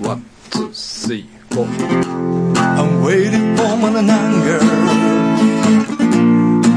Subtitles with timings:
[0.00, 2.52] ワン、ツー、スリー、フォー。
[2.54, 4.58] I'm waiting for my hunger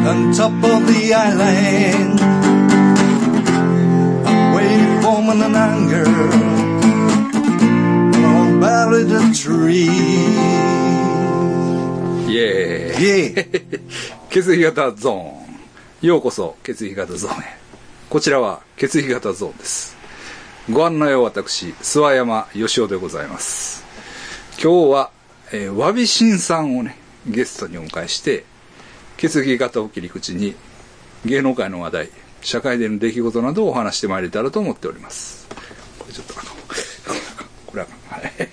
[0.05, 2.19] on top of the island.
[4.25, 6.05] I'm waiting for my hunger
[8.25, 9.85] on valley the tree.
[12.29, 13.03] イエーイ。
[13.03, 13.81] イエーイ
[14.29, 15.45] 血液型ゾーン。
[16.01, 17.57] ようこそ血液型ゾーンへ。
[18.09, 19.94] こちらは血液型ゾーンです。
[20.71, 23.85] ご案内を私、諏訪山義雄でございます。
[24.59, 25.11] 今日は、
[25.51, 28.45] えー、わびしんさんをね、ゲストにお迎えして、
[29.17, 30.55] 血液型を切り口に
[31.23, 32.09] 芸能界の話題、
[32.41, 35.47] 社会での出来事などをお話してまいれたらと思っております。
[35.99, 36.55] これちょっとあかん。
[37.67, 37.97] これあかん。
[38.09, 38.49] はい。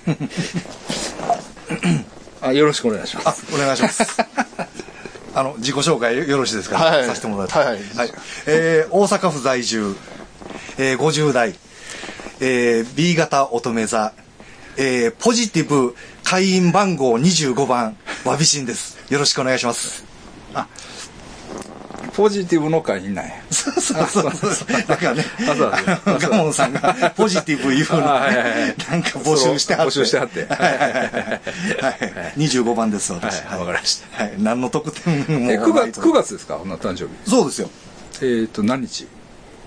[2.53, 3.47] あ、よろしくお願いします。
[3.51, 4.05] あ、お願いします。
[5.35, 7.55] あの、自己紹介よろしいですか、はいさせてもらって。
[7.55, 7.81] はい
[8.45, 9.97] えー大阪府在住、
[10.77, 11.55] えー50代、
[12.45, 14.13] えー B 型乙女座、
[14.77, 18.99] えーポジティブ会員番号25番、わびしんです。
[19.11, 20.05] よろしくお願いします。
[22.17, 23.33] ポジティブの会員なんや。
[23.51, 24.69] そうそうそうそう。
[24.87, 25.25] だからね、
[26.07, 29.89] ガモンさんがポジティブ言うの、なんか募集してはって。
[29.89, 31.03] 募集してはってはいはいはいはい。
[31.05, 32.33] はい。
[32.37, 33.41] 25番です、私。
[33.45, 34.35] はいわかりましたはい。
[34.39, 36.57] 何の特典もえ、9月、ないと9月ですか？
[36.59, 37.31] 女誕生日。
[37.31, 37.71] そうですよ。
[38.21, 39.07] えっ、と、何日？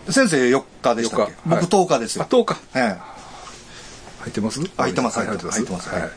[0.09, 2.29] 先生4日でしたっけ？4日はい僕10日ですあ、よ。
[2.29, 2.79] 10日。
[2.79, 2.97] はい。
[4.21, 4.59] 入ってます？
[4.77, 6.11] 入ってますはい入ってます入ってますはいはい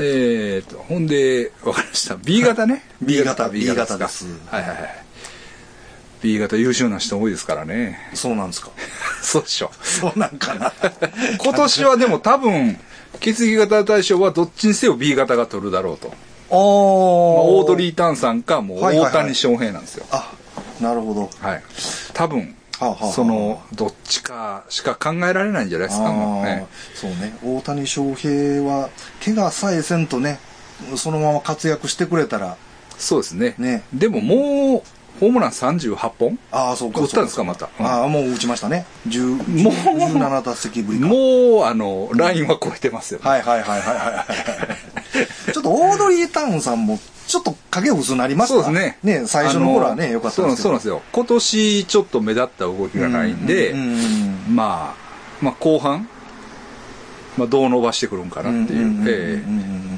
[0.00, 2.16] えっ、と、ほんで、わかりました。
[2.16, 2.84] B 型ね。
[3.02, 5.04] B 型 B 型ですはいはいはい。
[6.22, 7.98] B 型優秀な人多いですからね。
[8.14, 8.70] そうなんですか。
[9.22, 9.70] そうでしょ。
[9.82, 10.72] そうなんかな。
[11.38, 12.78] 今年はでも多分、
[13.20, 16.08] 血液型大賞はどっちにせよ B 型が取るだろうと。
[16.08, 16.16] まあ
[16.56, 20.06] おオードリー・タンさんか、もうはいはいはい大谷翔平なんですよ。
[20.10, 20.32] あ、
[20.80, 21.30] なるほど。
[21.40, 21.62] はい。
[22.14, 26.66] 多分、はあはあはあその、どっちかしか考えられないんじゃないですか、もうね。
[26.94, 27.36] そうね。
[27.44, 28.90] 大谷翔平は、
[29.24, 30.38] 怪我さえせんとね、
[30.96, 32.56] そのまま活躍してくれたら、
[32.96, 33.54] そうですね。
[33.58, 34.82] ねでももう、
[35.20, 37.00] ホームラン38本ああ、そうか。
[37.00, 38.86] 打ったんですかまたうんああ、もう打ちましたね。
[39.08, 41.06] 10もう17打席ぶりか。
[41.06, 43.20] もう、あの、ラインは超えてますよ。
[43.22, 44.26] はいはいはいはいはいは
[45.48, 45.52] い。
[45.52, 48.98] ちょっとオードリー・タウンさんも、ちょっと影薄になりましたそうですね。
[49.02, 50.62] ね、最初の頃はね、あ良かったんですけど。
[50.62, 51.02] そうなんですよ。
[51.12, 53.74] 今年ちょっと目立った動きがないんで、
[54.50, 56.08] まあ、まあ後半、
[57.36, 59.44] まあどう伸ばしてくるんかなっていう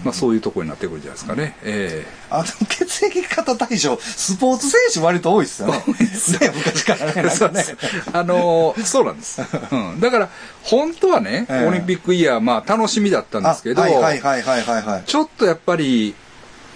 [0.04, 1.56] まあそういうところになってくるんじゃないですかね。
[1.62, 5.78] えあの、血液型大賞、スポーツ選手割と多いですよね。
[5.78, 7.64] ね、昔からね。
[8.12, 9.40] あのーそうなんです。
[9.70, 10.00] うん。
[10.00, 10.28] だから、
[10.62, 15.02] 本当はね、ええオリンピックイヤー、まあ楽しみだったんですけど、あはいはいはいはいはいはい。
[15.06, 16.14] ちょっとやっぱり、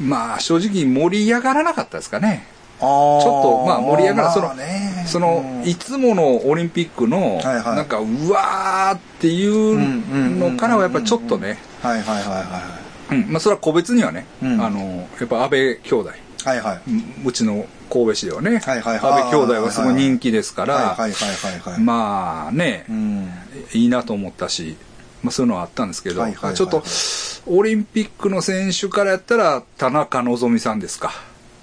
[0.00, 2.47] まあ正直盛り上がらなかったですかね。
[2.81, 16.12] ちょっと、まあ盛り上がら、その、ね、その、いつものオリンピックの、なんか、うわーっていうのからはやっぱちょっとね、はいはいはいはうん、まあそれは個別にはね、うんあの、やっぱ安倍兄弟、い。
[16.44, 16.76] はいはい。
[17.25, 21.81] ううちの神戸市ではね、はいはいはい安倍兄弟はすごい人気ですから、はいはいはいはいはい。
[21.81, 23.31] まあね、うん。
[23.72, 24.76] いいなと思ったし、
[25.24, 26.82] まあそういうのはあったんですけど、はいはいはいはいちょっと、
[27.46, 31.12] オリンピックの選手からやったら、田中希実さんですか。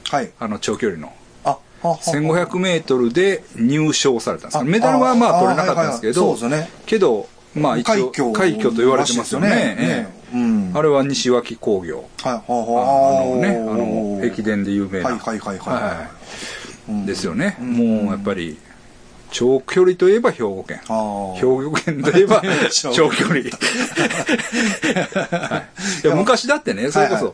[0.10, 0.32] はい。
[0.40, 1.14] あの、長距離の。
[1.44, 1.50] あ、
[1.82, 9.50] はは1500メートルで入賞されたんですあメダルはまああ取れなかったんですけど、はいはいそうですねけど、まあ一応、快挙快挙と言われてますよね。
[9.50, 12.06] よねえねうんえあれは西脇工業。
[12.24, 15.10] はい、はあはのね、あの、駅伝で有名な。
[15.10, 16.10] はいはいはいはいは
[16.88, 17.58] いうんですよね。
[17.60, 18.58] うんもうやっぱり、
[19.32, 20.80] 長距離といえば兵庫県。
[20.86, 23.40] 兵庫県といえば長 長距離。
[25.40, 25.58] は
[26.04, 26.06] い。
[26.06, 27.34] いや昔だってね、それこそ、はいはい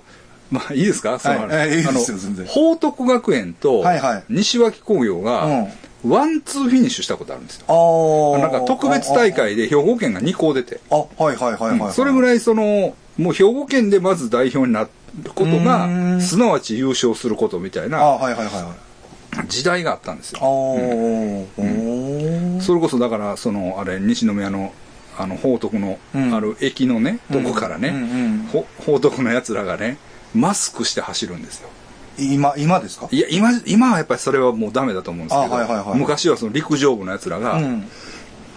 [0.50, 1.19] まあいいですか？
[1.19, 2.00] そのはいはいあの
[2.46, 3.84] 報徳学園と
[4.30, 5.68] 西脇工業が、うん。
[6.12, 7.66] ワンツーフィニッシュしたことあるんですよ。
[7.68, 8.41] あー。
[8.41, 11.91] なんか特別大会で兵庫県が2校出て、あ、はいはいはいはい、はい。
[11.91, 14.90] それぐらいその、もう兵庫県でまず代表になる
[15.35, 16.22] ことうが、ん。
[16.22, 18.64] すなわち優勝することみたいあなはいはいはいはい。
[19.47, 20.45] 時代があったんですあよ。
[20.45, 24.73] ー、おーそれこそだから、その、あれ、西宮の、
[25.17, 26.33] あの、報徳のうん。
[26.33, 29.97] ある駅のね、とこからね、うんうんほ報徳の奴らがね、
[30.34, 31.69] マスクして走るんですよ。
[32.19, 33.07] 今、今ですか？
[33.11, 35.99] いや、今、今はやっぱりそれはもうダメだと思うんですけど、あはいはいはい。
[35.99, 37.87] 昔はその陸上部の奴らが、うん。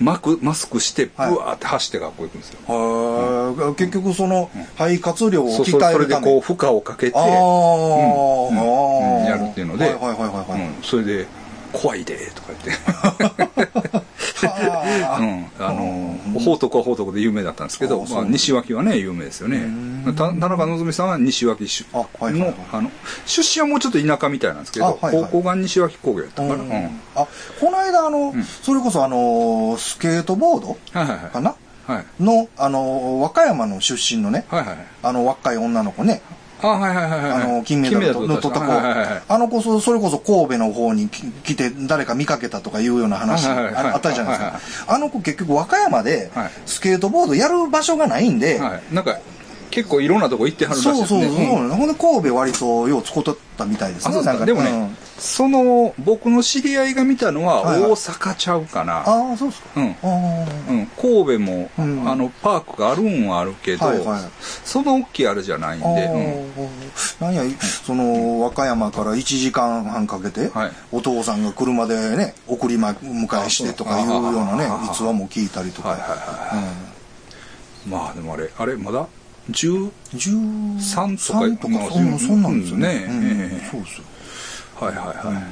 [0.01, 1.35] マクマスクして、ブはい。
[1.35, 2.59] ワーって走って学校行くんですよ。
[2.67, 3.75] はー。
[3.75, 5.93] 結局その、肺活量を鍛えるため。
[5.93, 9.21] それでこう、負荷をかけて、あー、うん。
[9.21, 9.25] うん。
[9.27, 10.61] やるっていうのではいはいはいはいはい。
[10.61, 11.27] うん、それで、
[11.73, 14.00] 怖いで、とか言って。
[14.47, 19.67] うん、あの、報徳は報徳で有名だったんですけど、まあ、西脇はね、有名ですよね。
[20.17, 22.51] た田中希さんは西脇出あはいはいはい。
[22.51, 22.91] の、あの、
[23.27, 25.25] 出身はもうちょっと田舎みたいなんですけど、あはいはい。
[25.25, 26.69] 高校が西脇工業やったから、ううん。
[26.69, 26.71] ん。
[26.71, 27.27] はいあ、
[27.61, 28.33] この間あの、
[28.63, 31.31] それこそあの、スケートボードはいはい。
[31.33, 31.55] かな、
[31.87, 32.23] はい。
[32.23, 34.77] の、あの、和歌山の出身のね、はいはい。
[35.03, 36.23] あの、若い女の子ね、
[36.63, 37.31] あ、はいはいはいはい。
[37.33, 39.23] あの、金メダルとの取った子、はいはいはい。
[39.29, 44.95] あの子、そそれこそ神戸の方にき来て誰か見かけたとかいうような話はいはいはいああったじゃないですはいはか。
[44.95, 48.95] あの子結局和歌山ではいスケートボードやる場所がないんで、はい。
[48.95, 49.19] なんか、
[49.71, 51.47] 結構いろんなとこ行ってはるらしいそうそう、ですね。
[51.47, 54.23] そうほんで神戸割とよう使うとったみたいですね。
[54.23, 54.97] なんでもね、うん。
[55.19, 57.91] その僕の知り合いが見たのははいはい。
[57.93, 59.69] 大阪ちゃうかな、ああ、そうですか。
[59.77, 59.85] うん。
[59.87, 59.89] う
[60.83, 62.09] ん、神戸も、うん。
[62.11, 64.21] あのパークがあるんはあるけど、はいはい。
[64.65, 65.99] その大きいあれじゃないんで、あうん。
[66.01, 66.69] ー
[67.21, 67.43] なんや、
[67.85, 70.73] その、和歌山から1時間半かけて、はい。
[70.91, 75.91] お父さんが車でね、送りま迎えしてとかいうようなね逸話も聞いたりとか。
[75.91, 76.91] はいはいはい
[77.89, 79.07] まあでもあれあれまだ
[79.51, 83.07] 10 13とかとか、まあそんそんなんですよね。
[83.09, 84.05] うんそうですよ。
[84.81, 85.43] はいはいは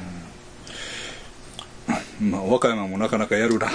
[1.99, 3.67] い、まあ和歌山もなかなかやるな。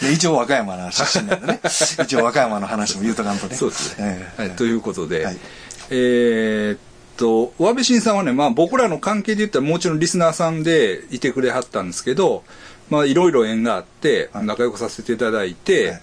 [0.00, 1.60] で 一応和歌山の出身なんでね。
[2.02, 3.56] 一応和歌山の話も言うとかんとね。
[3.56, 4.42] そうですね、ええ。
[4.42, 5.36] はい、ということで、はい。
[5.90, 6.78] えーっ
[7.16, 12.42] とわべしんさんはね、まあ、僕らの関係で言ったらもちろんリスナーさんでいてくれはったんですけど
[12.88, 14.46] まあいろいろ縁があってはい。
[14.46, 16.00] 仲良くさせていただいて、はい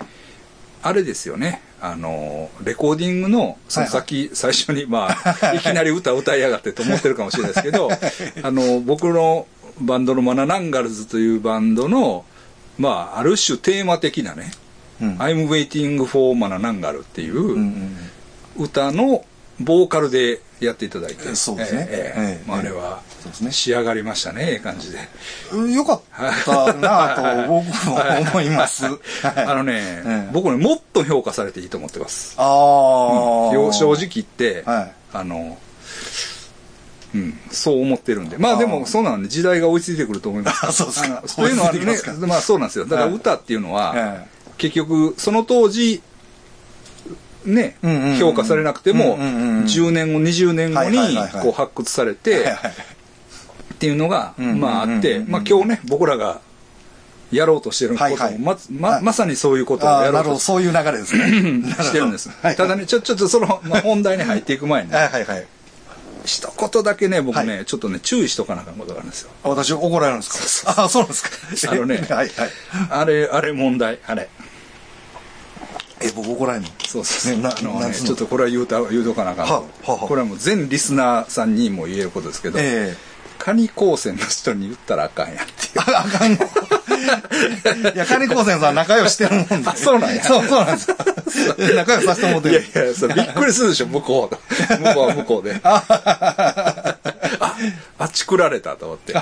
[0.82, 1.62] あれですよね。
[1.82, 7.90] あのレコーディングのその先、最初にまあいきなり歌歌いやがってと思ってるかもしれないですけど
[8.44, 9.48] あの僕の
[9.80, 12.26] バンドのマナナンガルズというバンドの
[12.78, 14.52] まあある種テーマ的なね
[15.02, 17.56] うん「I'm waiting for マナナンガル」っていう、
[18.58, 19.24] 歌の
[19.60, 21.36] ボーカルでやっていただいて。
[21.36, 21.88] そうですね。
[21.90, 23.02] ええあ、あれは
[23.52, 25.00] 仕上がりましたねええ感じで、
[25.52, 26.02] うんよかっ
[26.46, 27.98] たなと僕も
[28.32, 28.86] 思います。
[28.86, 28.92] は
[29.38, 30.30] いあのね、ええ。
[30.32, 34.92] 僕ねもっと評価されていいと思ってます、ああ、よ正直言って、はい。
[35.14, 35.58] あの
[37.14, 38.38] うん、そう思ってるんで。
[38.38, 40.66] まあでも、そうなんで、時代が追いついてくると思います。
[40.68, 41.24] あ そうですか。
[41.36, 41.80] というのはね
[42.28, 42.86] まあそうなんですよ。
[42.86, 43.16] だからはい。
[43.16, 44.28] 歌っていうのは、え。
[44.58, 46.04] 結局、その当時、
[47.46, 47.78] ね、
[48.20, 52.46] 評価されなくても、うんうんうん10年後、20年後にこう発掘されて、
[53.74, 56.42] っていうのが、まああって、まあ今日ね、僕らが
[57.32, 61.64] やろうとしてることも、ままさにそういうことをやろうとなるほど、そういう流れですね。
[61.84, 62.30] してるんです。
[62.42, 65.46] はいただね、ちょ、ちょっとその、まあ、本題に入っていく前に、はいはいはい。
[66.26, 69.30] 一言だけね、僕ね、はちょっとね、注意しとかなあかんことがあるんですよ。
[69.44, 70.74] 私怒られるんですか？
[70.82, 71.24] ああ、そうなんです
[71.68, 71.72] か。
[71.72, 72.06] あのね。
[72.90, 74.30] あれ、あれ問題、あれ。
[76.02, 76.70] え、僕怒られるの？
[76.88, 77.36] そうそう。
[77.36, 82.96] ねなあのね、ちょっとこれは言うた、言うとかなあかんとはははこれはもう全リスナーさんにも言えることですけど、え
[83.38, 85.80] カニ高専の人に言ったらあかんやんっていう。
[85.80, 86.38] あ、あかんの？
[87.94, 89.70] いや、金光線さん仲良ししてるもんで。
[89.70, 90.98] あそうなんやそう、そうなんですよ。
[91.76, 92.66] 仲良くさせてもらっていやる。
[92.86, 94.36] いや、それびっくりするでしょ、向こう。
[94.80, 95.60] 向こうは向こうで。
[95.64, 96.96] あ、
[98.00, 99.14] あっちくられたと思って。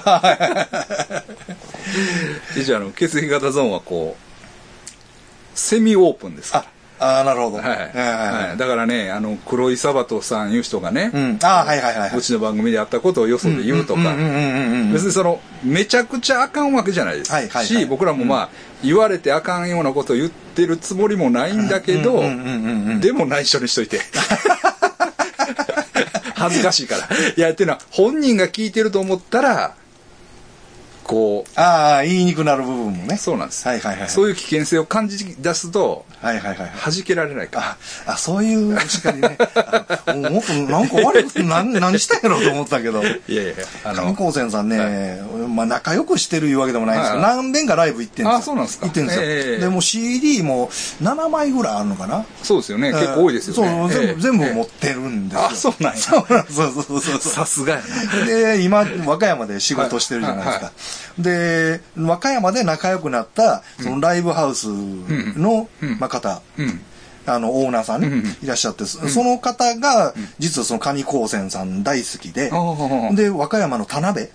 [2.59, 4.26] 一応あの、血液型ゾーンはこう、
[5.57, 6.65] セミオープンですから。
[6.99, 7.57] ああ、なるほど。
[7.57, 11.39] はい、はいだからね、あの、黒いサバトさんいう人がね、うん。
[11.43, 12.17] ああ、はいはいはいはい。
[12.17, 14.93] うちの番組であったことをよそで言うとか、うんうんうんうんうん。
[14.93, 17.31] 別にその、めちゃくちゃあかんわけじゃないです。
[17.31, 18.49] はいはいはいし、僕らもまあ、
[18.83, 23.99] 言われてあかんようなことを言ってるつもりもないんだけど、うんうんうんうんうんでも内緒にしといて。
[26.35, 27.09] 恥ずかしいから。
[27.35, 29.75] いや、っていうのは、本人が聞いてると思ったら、
[31.07, 33.15] こう、ああ、言いにくなる部分もね。
[33.15, 33.65] そうなんです。
[33.65, 34.09] はいはいはい。
[34.09, 36.71] そういう危険性を感じ出すと、はいはいはい。
[36.85, 37.65] 弾けられないから。
[38.07, 39.37] あ、あ、そういう叱りね。
[39.39, 43.01] あもっとなんか悪い何、 何したんやろうと思ったけど。
[43.03, 43.53] いやいや
[43.85, 48.37] あ上の、高専さんね、まあ仲良くしてるいうわけでもないんですけど、はい何遍かライブ行ってんですよ。
[48.37, 49.21] あそうなんですか行ってんですよ。
[49.23, 50.69] ええで、もう CD も
[51.01, 52.25] 7枚ぐらいあるのかな。
[52.43, 52.91] そうですよね。
[52.91, 53.69] 結構多いですよね。
[53.69, 55.45] そう、全部、ええ全部持ってるんですよ。
[55.45, 56.25] あそうなんやそう。
[56.27, 57.19] そうそうそう。
[57.19, 57.81] さすがや
[58.19, 58.25] な。
[58.25, 60.65] で、今、和歌山で仕事してるじゃないですか。
[60.65, 65.99] はいはで、和歌山で仲良くなった、そのライブハウスの、うん。
[65.99, 66.81] まあ、方、うん。
[67.25, 72.49] あの、オーナーさんね、いらっしゃって、そその方が、実はそのカニ高専さん大好きで、
[73.15, 74.27] で、和歌山の田辺。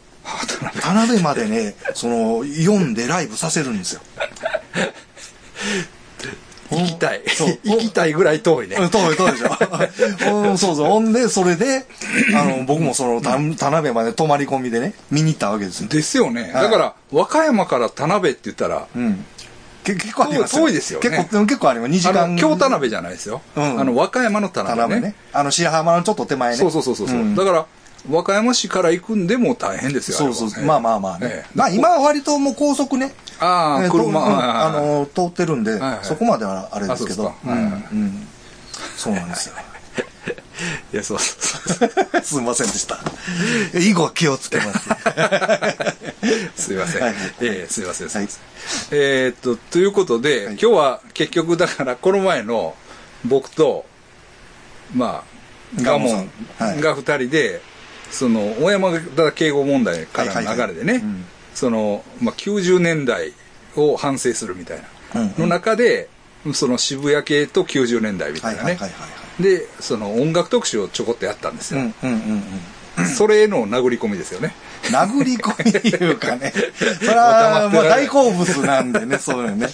[0.80, 4.02] 田辺までね、その、読んでライブさせるんですよ。
[6.76, 7.22] 行きたい。
[7.64, 8.76] 行きたいぐらい遠いね。
[8.76, 10.32] うん遠い遠いでしょ。
[10.48, 10.88] うんそうそう。
[10.88, 11.84] ほんで、それで、
[12.36, 15.88] あの、僕もその、田田辺まで泊まり込みでね、見に行ったわけですよ。
[15.88, 16.50] ですよね。
[16.54, 19.24] はいだから、和歌山から田辺って言ったら、うん。
[19.84, 20.62] け結構ありますよ。
[20.62, 21.92] 遠いですよね結構、結構あります。
[21.92, 22.26] 2時あ間。
[22.28, 23.40] の、京田辺じゃないですよ。
[23.56, 24.94] うんあの、和歌山の田田辺ね。
[24.94, 25.14] 辺ね。
[25.32, 26.56] あの、白浜のちょっと手前ね。
[26.56, 27.08] そうそうそうそう。
[27.08, 27.66] んだから、
[28.10, 30.16] 和歌山市から行くんでも大変ですよ。
[30.18, 31.26] そうそうまあまあまあね。
[31.30, 33.12] ええまあ今は割ともう高速ね。
[33.42, 37.28] ああ、えーと車、うんあの、通ってるんで、はいはいそこまではあれですけど。
[37.28, 37.34] あ
[38.96, 39.54] そうなんですよ。
[40.92, 41.34] いや、そうそ
[41.84, 42.22] うそう。
[42.22, 43.00] すいませんでした。
[43.74, 44.78] 以後気をつけます。
[46.56, 47.02] すいません。
[47.02, 48.42] はいええすいません、すいません。
[48.42, 48.52] は
[48.92, 52.76] えーっと、ということで、はい今日は結局だからこの前の
[53.24, 53.84] 僕と、
[54.94, 55.24] ま
[55.76, 57.60] あ、ガモンガモさんはいが二人で、
[58.10, 63.32] その、小山田敬語問題からの流れでね、はいはいはいうんその、まあ、90年代
[63.76, 64.78] を反省するみたい
[65.14, 66.08] な、の中で、
[66.54, 68.78] その渋谷系と90年代みたいなね。
[69.40, 71.80] で、その音楽特集をちょこっとやったんですよ。
[73.16, 74.54] それへの殴り込みですよね。
[74.90, 76.52] 殴り込みいうかね。
[76.76, 79.68] それ黙は、ってられないまあ大好物なんでね、そういうのね。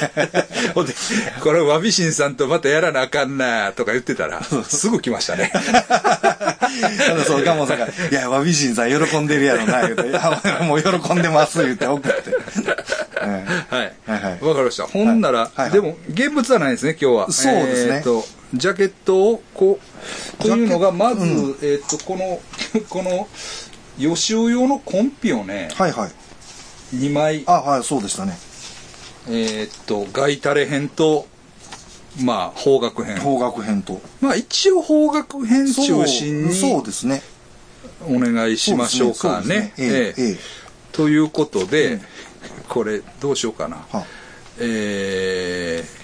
[0.74, 0.94] ほんで、
[1.42, 5.52] これ、わびしんさんとまたやらなあかんなとか言ってたら、すぐ来ましたね。
[7.26, 10.02] そう、ガモンさんが、いや、わびしんさん喜んでるやろな、言うて、
[10.64, 12.30] もう喜んでます、言うて送って。
[13.22, 13.92] うんはい。
[14.06, 14.84] はいはいわかりました。
[14.84, 17.32] ほんなら、でも、現物はないですね、今日は。
[17.32, 19.78] そうですねえーっと、ジャケットを、こ
[20.38, 22.40] う、というのが、まず、ジャケッえーっと、この、
[22.88, 23.28] この、
[23.98, 26.10] 予習用のコンピをね、はいはい。
[26.96, 28.38] 2枚、あ、はい、そうでしたね。
[29.28, 31.26] えーっと、ガイタレ編と、
[32.20, 33.18] まあ、邦楽編。
[33.20, 34.00] 方角編と。
[34.20, 37.22] まあ、一応、邦楽編中心に、そうですね。
[38.02, 39.74] お願いしましょうかね。
[39.76, 40.38] ええ
[40.92, 42.02] ということで、うん
[42.70, 43.84] これどうしようかな。
[43.90, 44.06] は
[44.58, 45.99] えー、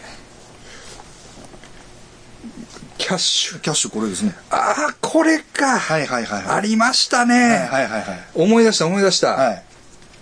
[3.07, 3.61] キャッシュ。
[3.61, 4.35] キャッシュこれですね。
[4.51, 5.79] ああ、これか。
[5.79, 6.57] はいはいはいはい。
[6.57, 8.21] ありましたね、はいはいはいはい。
[8.35, 9.29] 思い出した思い出した。
[9.29, 9.63] はい。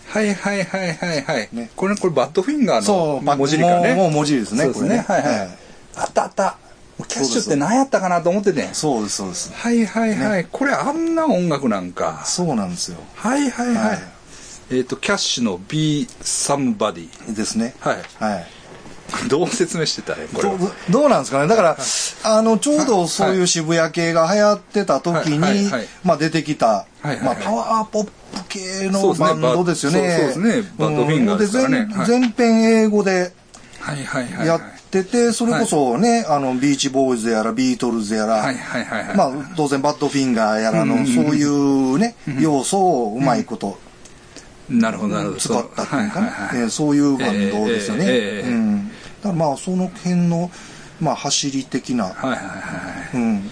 [0.07, 1.49] はいはいはいはいはい。
[1.55, 3.95] ねこれ、これバッドフィンガーの文字りかね。
[3.95, 4.65] もう文字ですね。
[4.65, 4.99] そうですね。
[4.99, 5.59] はいはい。
[5.97, 6.59] あったあった。
[7.09, 8.75] キャッシュって何やったかなと思っててん。
[8.75, 9.51] そうですそうです。
[9.55, 10.47] はいはいはい。
[10.53, 12.21] これあんな音楽なんか。
[12.27, 12.99] そうなんですよ。
[13.15, 13.77] はいはいはい。
[13.77, 13.99] はい
[14.71, 17.35] えっ、と、キャッシュの Be Somebody。
[17.35, 17.75] ですね。
[17.81, 17.97] はい。
[18.19, 18.47] はい。
[19.29, 20.59] どう説明してたね、これは。
[20.59, 21.49] どうどうなんですかね。
[21.49, 21.77] だから、
[22.25, 25.55] あの、ちょうどそういう渋谷系が流行ってた時に、はい。
[25.55, 25.67] はい。
[25.71, 25.89] はい。
[26.05, 27.07] まあ出てきた、はい。
[27.09, 27.17] はい。
[27.17, 28.11] はいまあパワーポップ
[28.49, 30.01] 系のバンドですよね。
[30.01, 30.73] バそうですね。
[30.79, 31.89] バッドフィンガーですからね。
[31.91, 32.33] うん。
[32.33, 33.33] 編英語で
[33.81, 34.05] はい。
[34.05, 34.25] はい。
[34.25, 34.33] はい。
[34.39, 34.47] はい。
[34.47, 38.57] やってて、それこそね、あの、ビーチボーイズやら、ビートルズやら、はい。
[38.57, 38.85] はい。
[38.85, 39.07] はい。
[39.09, 39.17] はい。
[39.17, 43.79] まあ当然バッドフィンガーやらの、うんそういうね、要素をうまいこと
[44.71, 45.41] なるほどなるほど。
[45.41, 46.33] 使ったっていうかね、はい。
[46.33, 46.49] はい。
[46.49, 46.61] はい。
[46.63, 48.05] えーそういうバンドですよね。
[48.07, 48.49] えーえーえー。
[48.49, 48.91] うん。
[49.25, 50.51] だからまあその辺の、
[51.01, 53.37] まあ走り的な、はいはいはうん。
[53.39, 53.43] い。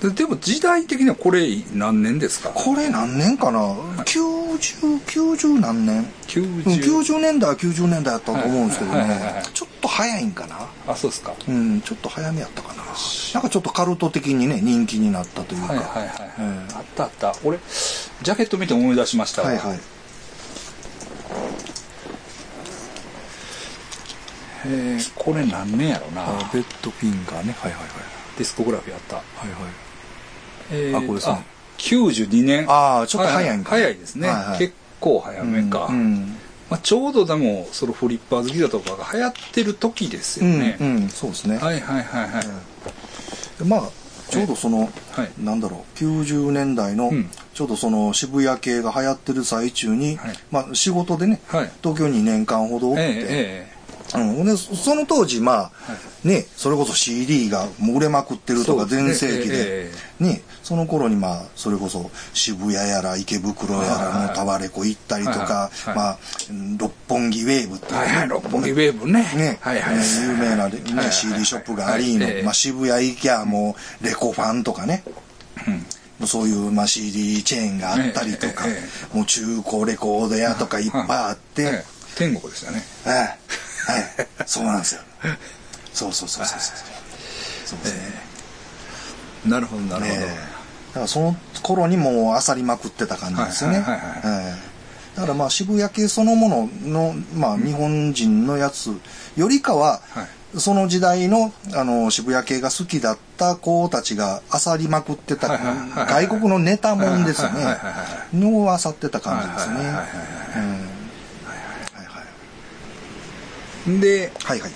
[0.00, 2.48] ででも時代的にはこれ何年ですか？
[2.50, 3.60] これ何年かな
[4.04, 6.64] ?90、90何年うん ?90。
[6.64, 9.42] 90年代は90年代やったと思うんですけどはいはいはいはいね。
[9.54, 10.56] ちょっと早いんかな
[10.88, 11.32] あ、そうですか。
[11.48, 12.82] うん、ちょっと早めやったかな。
[13.34, 15.68] なんかちょっとカルト的にね、人気になったというか。
[15.68, 16.08] はいはいはい。
[16.38, 17.34] えあったあった。
[17.44, 17.58] 俺、
[18.22, 19.48] ジャケット見て思い出しましたわ。
[19.48, 19.80] はいはい。
[24.66, 26.22] えーこれ何年やろな。
[26.24, 27.54] あベッドフィンガーね。
[27.58, 27.90] はいはいはい。
[28.38, 29.16] ディスコグラフィーあった。
[29.16, 29.70] はいはい。
[30.70, 31.44] えーあこれですね
[31.78, 32.66] 92年。
[32.68, 34.28] あーちょっと早いんか早いですね。
[34.28, 35.86] はいはい結構早めか。
[35.90, 36.36] うん。
[36.70, 40.76] まあ、ちょうどでも、そのフリッパー好きだとかが流行ってる時ですうん、よね。
[40.80, 41.58] うん、うんそうですね。
[41.58, 42.44] はいはいはいはい。
[43.58, 43.90] でまあ
[44.30, 53.18] ちょうどその、はいなんだろう90年代の、うんちょうどその渋谷系が流行ってる最中に、はいまあ仕事でね、はい東京2年間ほどおって、ええ
[53.68, 53.81] え
[54.14, 55.70] うん、そその当時まあ、は
[56.24, 66.18] ねそれこそ CD がもう売れまくってるとか全盛期で、えねその頃にまあそれこそ渋谷やら池袋やらのタワレコ行ったりとか、まあ
[66.50, 69.12] うん六本木ウェーブっていうね、はいはい、六本木ウェーブね。
[69.36, 69.96] ね、はいはい。
[69.96, 75.04] ね有名な、ね CD ショップがありの、まあ、渋谷行きゃもうレコファンとかね、
[76.26, 82.82] そういう、まあ、CD チェーンがあったりとか、えええもう中古レコード屋とかいっぱいあって、ええ天国でしたね。
[83.04, 83.38] はい
[83.86, 84.46] はい。
[84.46, 85.00] そうなんですよ。
[85.92, 86.58] そうそうそうそう。
[86.58, 86.78] そう
[87.66, 88.22] そうですね
[89.46, 90.16] なるほどなるほど。
[90.20, 90.26] ね
[90.88, 94.72] だからその頃にもう漁りまくってた感じですよね、はいはいはいええ
[95.16, 98.98] だからまあ渋谷系そのものの、まあ、日本人のやつ
[99.36, 100.26] よりかは、はい。
[100.58, 105.48] その時代のあの渋谷系が好きだった子たちが漁りまくってた
[106.06, 107.78] 外国のネタもんですよね。
[108.34, 110.08] のを漁ってた感じですねはいはいはいはい
[110.56, 112.26] うんはいはい
[113.86, 114.70] で、はいはい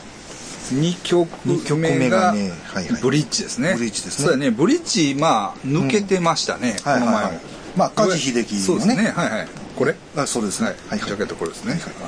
[0.67, 2.35] 2曲目が
[3.01, 3.75] ブリッジですね。
[3.77, 4.51] ブリッジですねそうだね。
[4.51, 7.41] ブリッジ、まあ、抜けてましたね、この前もはいはいはい。
[7.77, 8.97] まあ梶秀樹そうですね。
[8.97, 9.49] はいはい。
[9.77, 9.95] これ？
[10.17, 10.99] あそうですねはい。
[10.99, 11.75] ジャケットこれですね。
[11.75, 12.01] はいはいは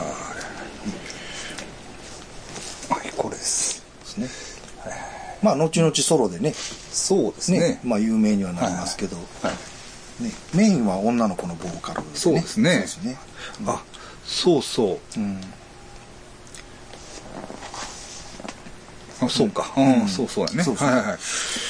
[2.96, 3.00] い。
[3.04, 3.84] はい、これです。
[4.00, 4.28] ですね
[5.40, 7.80] まあ後々ソロでねそうですねね。
[7.84, 9.22] まあ有名にはなりますけど、は
[10.20, 10.24] い。
[10.24, 13.16] ね、メインは女の子のボーカルそうですねそうですね
[13.66, 13.84] あ、
[14.24, 15.20] そうそう。
[15.20, 15.40] うん
[19.20, 19.72] あそうか。
[19.76, 20.62] うん、そうそうやね。
[20.62, 21.18] そうそうはいはいは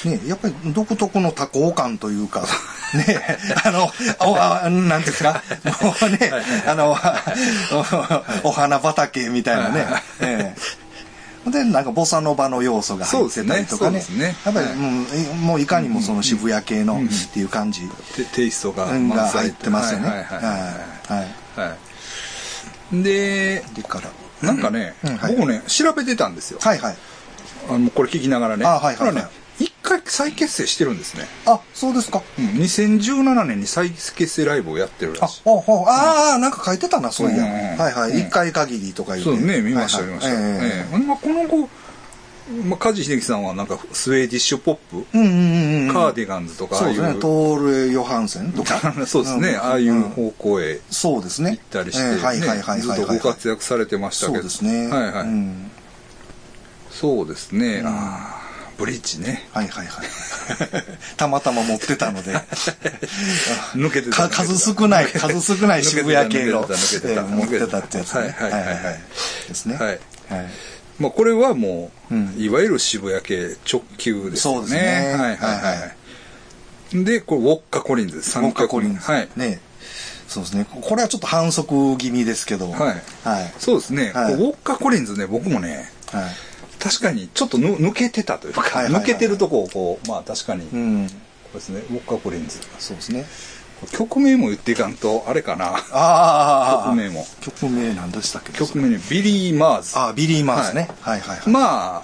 [0.05, 0.09] い。
[0.09, 2.45] ね、やっぱり独特の多幸感というか、
[2.95, 3.91] ね、あの、
[4.21, 5.43] お、あなんていうんですか、
[5.83, 6.33] もうね、
[6.67, 6.97] あの、
[8.43, 9.87] おお花畑みたいなね。
[10.21, 10.89] ええ
[11.51, 14.01] で、なんかボサノバの要素が入ってたりとかね。
[14.01, 14.77] そうですねやっぱり、はい
[15.37, 20.09] もういかにもその渋谷系のうんっていう感じテテイストが入ってますよね。
[20.09, 20.53] はいはいはいはい。
[20.53, 21.19] はい。
[21.57, 21.79] はいはい
[23.03, 24.11] ででから。
[24.43, 26.97] なんかね、僕ね調べてたんですよ、はいはい。
[27.69, 32.23] あのこれ聞きながらねあはいはいはい一回再結成してるんですね、あ、そうですか。
[32.39, 35.85] うん、2017年に再結成ライブをやってるあ、らしいほうほう。
[35.89, 37.45] ああ、なんか書いてたな、そういや。
[37.45, 38.11] うんうんうんはいはい。
[38.13, 41.69] うん一回限りとか言そうてね見ました見ました、えええまあ、この子、
[42.65, 45.93] まあ、梶秀樹さんはなんか Swedish pop、えうんうんうんうん。
[45.93, 47.15] カーディガンズとかそうですね。
[47.15, 48.95] トーレ・ヨハンソンとか。
[49.07, 51.51] そうですね、んああいう方向へそうですね。
[51.53, 52.81] 行ったりして、ええはいはいねはいはいはい。
[52.81, 54.87] ずっとご活躍されてましたけどそうですね。
[54.89, 55.71] はいはい、うん
[57.01, 60.07] そうですね、ああブリッジねはいはいはい。
[61.17, 62.33] たまたま持ってたので。
[63.75, 68.21] 抜けてたか抜けてた数少ない、 数少ない渋谷系の抜けてた抜けてたええ持ってたってやつね。
[68.21, 69.01] はいはいはいはい
[69.49, 69.77] ですね。
[69.77, 70.49] はいはい。
[70.99, 75.93] まあこれはもう、うんいわゆる渋谷系直球ですよねそうですねはいはいはい、は
[76.93, 79.01] い、でこれウォッカ・コリンズ3ウォッカ・コリンズ。
[79.01, 79.61] はいね。
[80.29, 80.67] そうですね。
[80.69, 82.71] これはちょっと反則気味ですけど。
[82.71, 83.55] はいはい。
[83.59, 86.48] そうですね、はいウォッカ・コリンズね僕もねはい。
[86.79, 91.07] 確かにちょっとぬ抜けてたというか、はいはいはい抜けてるとこをこうまあ確かに、こうん。
[91.07, 91.13] れ
[91.55, 93.27] ですねウォッカ・コリンズそうですね。
[93.93, 96.85] 曲名も言っていかんとあれかなああ。
[96.87, 98.53] 曲名も曲名何でしたっけ？
[98.53, 100.91] 曲名ねビリー・マーズああ、ビリー・マーズね。
[101.01, 101.49] はいはいはい。
[101.49, 102.03] まあ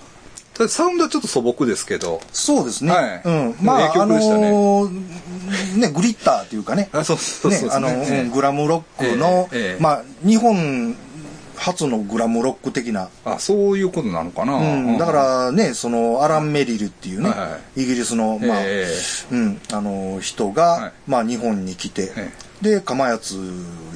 [0.68, 2.92] サウンドはちょっと素朴ですけどそうですね。
[2.92, 3.56] はいうん。
[3.60, 6.88] ま名あ、あの曲でしたねーね、グリッターっていうかね。
[6.92, 9.48] あそうそうそうね、あの、グラムロックの、
[9.80, 10.96] まあ、日本
[11.56, 13.08] 初のグラムロック的な。
[13.24, 18.86] あそういうことなのかな、うん、だからね、その、アラン・メリルっていうね、はいはイギリスの、まあ、え
[19.30, 20.92] うん、あの、人が、はい。
[21.06, 22.30] まあ、日本に来て、え
[22.62, 23.18] で、釜谷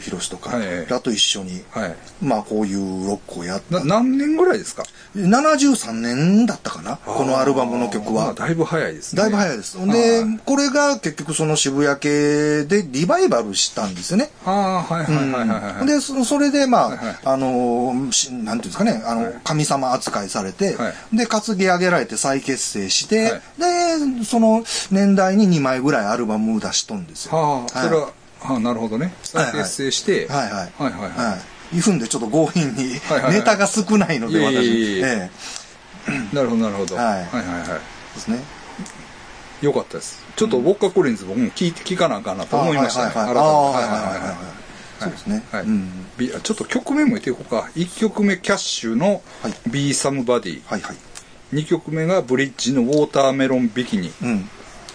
[0.00, 1.96] 博とか、はいらと一緒に、はい。
[2.22, 3.84] まあ、こういうロックをやったな。
[3.84, 4.84] 何年ぐらいですか
[5.16, 8.26] ？73年だったかな、このアルバムの曲は。
[8.26, 9.22] まあだいぶ早いですね。
[9.22, 9.86] だいぶ早いです。
[9.86, 14.30] ではい、これが結局その渋谷系でリバイバルしたんですよね。
[14.44, 17.18] ああはいはいはいはいはい、で、そそれで、まあ、はいはい。
[17.24, 23.40] あの、しなんていうんですかね、あの、神様扱いされて、はで、担ぎ上げられて再結成して、はい。
[24.18, 27.36] で、その年代に2枚ぐらいアルバムを出しとんですよ。
[27.36, 28.10] はあ、それは、は
[28.42, 29.12] あ、なるほどね。
[29.22, 30.50] 再結成して、はいはい。
[30.52, 31.38] はいはいはいは
[31.74, 31.80] い。
[31.80, 32.94] ふんでちょっと強引に、
[33.30, 35.00] ネタが少ないので、私。
[35.02, 36.96] ええなるほどなるほど。
[36.96, 37.68] はいはいはいはい
[38.14, 38.38] ですね。
[39.60, 40.24] よかったです。
[40.36, 43.12] ちょっとウォッカ・コリンズ僕も聞いて聞かなあかんなと思いましたね。
[43.14, 44.36] あはいはいはい改めてあはいはいはい
[45.00, 47.68] そうですねはいちょっと曲名も言っていこうか。
[47.74, 50.62] 1曲目キャッシュのはい Be Somebody。
[50.64, 50.96] はいはい。
[51.54, 54.12] 2曲目がブリッジのウォーターメロンビキニ。
[54.22, 54.48] うん。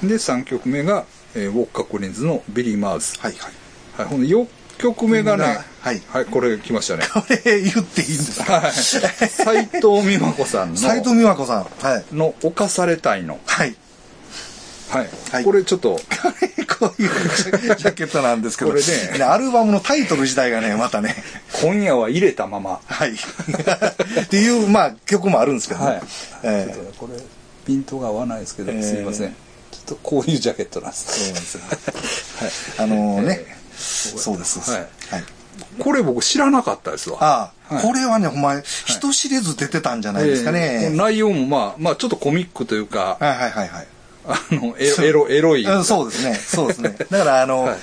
[0.08, 3.20] で、3曲目が、えーウォッカ・コリンズのビリー・マーズ。
[3.20, 3.52] はいはい。
[3.98, 4.08] はい。
[4.08, 7.04] ほんで4曲目がね、はいはい、これ来ましたね。
[7.14, 8.60] これ言っていいんですか？
[8.60, 8.72] はい。
[8.72, 11.64] 斎藤美和子さんの、斎藤美和子さん。
[11.64, 12.16] はい。
[12.16, 13.40] の犯されたいの。
[13.46, 13.76] はい。
[14.90, 15.10] はい。
[15.32, 16.00] はいこれちょっと、
[16.80, 21.16] こういうジャケットなんですけど、これねアルバムのタイトル自体がね、またね、
[21.62, 22.80] 今夜は入れたまま。
[22.86, 23.12] はい。
[23.14, 25.86] っていう、まあ、曲もあるんですけどね。
[25.86, 26.02] はい。
[26.44, 27.20] ええちょっとこれ、
[27.66, 29.36] ピントが合わないですけど、えーすいません。
[29.94, 31.20] とこういうジャケットなんです。
[31.20, 32.84] そうなんですよ。
[32.84, 32.90] はい。
[32.92, 34.60] あのね、えそうです。
[34.72, 34.90] はいはい。
[35.80, 37.18] これ僕知らなかったですわ。
[37.22, 40.86] ああ、はいこれはね、お前、人知れず出てたんじゃないですかね。
[40.86, 43.88] えー内容もまあ、まあちょっとコミックというか、はいはいはいはい。
[44.26, 45.66] あの、エロ、エロ、い。
[45.66, 46.36] うんそうですね。
[46.36, 46.96] そうですね。
[47.10, 47.78] だから、あの、はい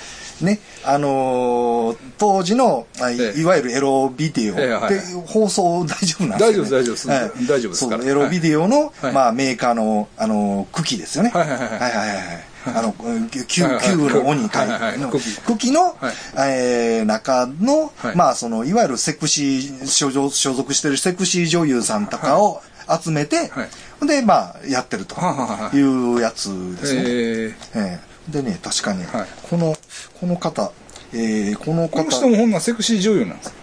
[0.45, 7.07] ね、あのー当時の、あいわゆるエロビデオで放送大丈夫なんですよ、ね、大丈夫です大丈夫です。
[7.09, 7.19] はい。
[7.19, 8.01] 大丈夫ですから。
[8.03, 9.13] そうエロビデオの、はい。
[9.13, 11.31] まあ、メーカーの、あのー茎ですよね。
[11.33, 11.69] はいはいはい。
[11.69, 12.17] はいはいはい。
[12.17, 12.93] はいあの、
[13.47, 13.83] 旧、はいはい。
[13.89, 14.99] 旧の鬼会はいはいはい。
[14.99, 15.09] の
[16.37, 18.15] えー中の、はい。
[18.15, 23.67] まあ、その、いわゆるセクシー、所属所属してるセクシー女優さんとかを集めて、は
[24.03, 24.07] い。
[24.07, 25.15] で、まあ、やってると
[25.73, 26.49] いうやつ
[26.81, 26.93] です
[27.73, 27.97] ね。
[28.29, 29.75] でね、確かに、はいこの、
[30.19, 30.71] この方、
[31.13, 33.61] えーこのー、この方、人もほんならセクシー女優なんです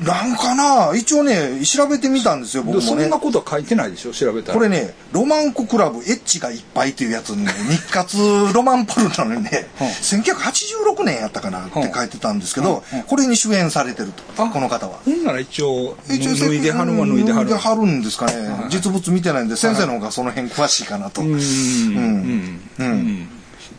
[0.00, 3.18] なんかな一応ね、調べてみたんですよ、僕でそんな。
[3.18, 4.54] ことは書いてないでしょ調べたら。
[4.54, 8.18] これね、ロマンコクラブ、エッチがいっぱいっていうやつにね、 日活
[8.52, 14.98] ロマンポルノにね、うん1986年やったかなって書いてたんですけどうんうん、これに主演されてると、あこの方は。
[15.04, 17.50] ほんなら一応、一応脱いではるは脱いではる。
[17.50, 18.48] 脱いではるんですかね。
[18.48, 21.22] はい実物見てないんで、先生の方がその辺詳しいかなと。
[21.22, 21.96] うーん。
[21.96, 22.86] うんうん。
[22.86, 23.28] うん。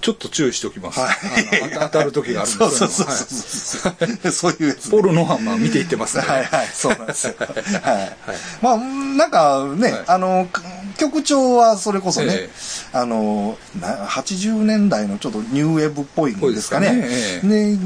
[0.02, 1.00] ちょっと注意しておきます。
[1.00, 1.16] はい。
[1.74, 2.58] 当たる時があるんです。
[2.58, 3.18] そうそうそうはい。
[4.22, 4.32] そう。
[4.32, 4.68] そういう。
[4.70, 4.90] やつ。
[4.90, 6.24] ポルノはまあ見ていってますね。
[6.24, 7.36] はいはい、そうなんですよ。
[7.38, 8.18] はい。
[8.62, 10.04] まあ、なんかね、はい。
[10.08, 10.62] あの、か
[10.98, 12.50] 曲調はそれこそね、え
[12.92, 17.08] あのな80年代のちょっとニューウェーブっぽいんですかね。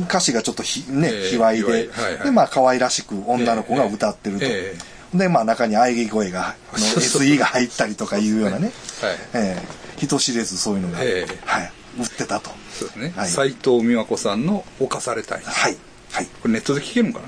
[0.08, 1.30] 歌詞がちょっとひ、ねええ。
[1.30, 2.24] 卑猥で、はいはい。
[2.24, 4.76] でまあ可愛らしく女の子が歌ってると、え
[5.13, 8.71] でまあ中に喘ぎ声が SE が入ったりとかいうようなね。
[9.02, 9.43] はい。
[9.45, 9.82] ええ。
[9.97, 11.38] 人知れずそういうのが、ええ。
[11.45, 13.13] はい、売ってたとそうですね。
[13.15, 15.41] はい斎藤美和子さんの犯されたい。
[15.43, 15.77] はい
[16.12, 17.21] はいこれネットで聞けるのか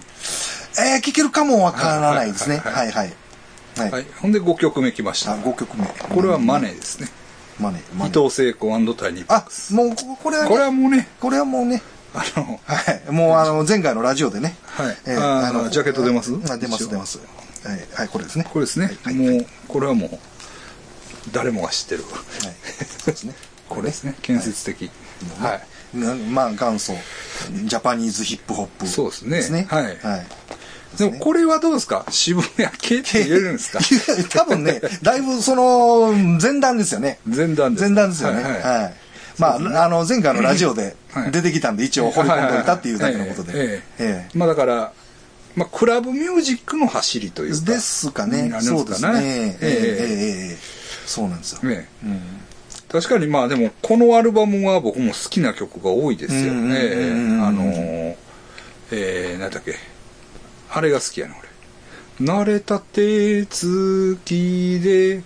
[0.80, 3.14] えー、聞けるかもわからないですねははいはい
[3.76, 4.06] はい、なはい。
[4.22, 5.34] ほんで5曲目来ました。
[5.34, 7.10] あ5曲目これはマネーですね。
[7.60, 9.46] マネマ伊ネ藤聖子タイニッあ。
[9.74, 11.82] もうここれは、ね、これはもうね、これはもうね
[12.14, 13.12] あの、はい。
[13.12, 14.56] もうあの、前回のラジオでね。
[14.66, 16.34] はいえあージャケット出ます？
[16.52, 17.20] あ出ます出ます。
[17.64, 18.46] はい、はい、これですね。
[18.52, 18.98] これですね。
[19.04, 20.20] はいもう、これはもう、
[21.32, 22.04] 誰もが知ってる。
[22.04, 22.22] はい。
[23.04, 23.34] そうですね。
[23.70, 24.90] これですね建設的
[25.40, 25.98] はい、
[26.30, 26.94] まあ元祖
[27.66, 29.98] ジャパニーズヒップホップ、ね、そうですねはい、はい
[30.98, 32.06] でもこれはどうですか？
[32.12, 33.80] 渋谷系って言えるんですか？
[34.30, 37.18] 多分ね、だいぶその前段ですよね。
[37.26, 37.84] 前段です。
[37.88, 38.44] 前段ですよね。
[38.44, 38.94] はい、はいはい。
[39.40, 40.96] まあ、ね、あの前回のラジオで
[41.32, 43.52] 出てきたんで、一応掘り込んでおいたっていうだけのことで。
[43.56, 44.30] ええ。
[44.36, 44.94] まあだから、
[45.56, 47.72] まあクラブミュージックの走りというか。
[47.72, 48.54] ですかね。
[48.62, 49.10] そうですね。
[49.16, 50.58] えええええ。
[51.08, 51.60] そうなんですよ。
[51.64, 51.88] え。
[52.04, 52.22] うん
[52.94, 56.78] 確かにまあでもこのアルバムは僕も好きな曲が多いですよね。
[57.42, 58.16] あのー、
[58.92, 59.74] えー、何だっけ。
[60.70, 61.36] あれが好きやな、
[62.20, 62.24] 俺。
[62.24, 65.24] 慣れた手つきで、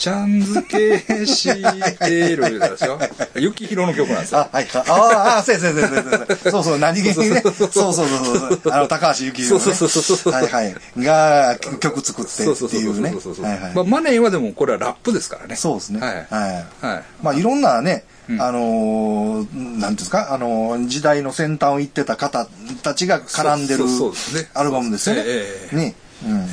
[0.00, 0.62] ちゃん付
[0.98, 2.98] けしてるでしょ？
[3.36, 4.40] 雪広の曲なんですよ。
[4.40, 4.66] あ、はい。
[4.74, 7.42] ああ、あ、そうやそうやそうやそうやそうそう、何気にね。
[7.42, 8.72] そうそうそうそう。
[8.72, 9.46] あの、高橋幸宏ね。
[9.46, 10.74] そうそうそうそうはいはい。
[10.98, 13.10] が、曲作ってそうそうそうそうっていうね。
[13.20, 13.44] そうそう。
[13.44, 15.56] はいはいまあマネーはでもこれはラップですからね。
[15.56, 16.00] そうですね。
[16.00, 16.14] はい。
[16.14, 16.86] はい。
[16.86, 17.02] はい。
[17.22, 22.48] まあ、いろんなね、うんあのー、なんですか、あのー、時代の先端を行ってた方
[22.82, 25.22] たちが絡んでるそうそうそうですねアルバムですよね。
[25.26, 25.94] ええね。
[26.24, 26.46] うん。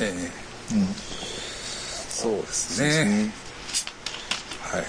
[2.22, 3.10] そうですそうですね。
[3.24, 3.30] ね。
[4.62, 4.82] は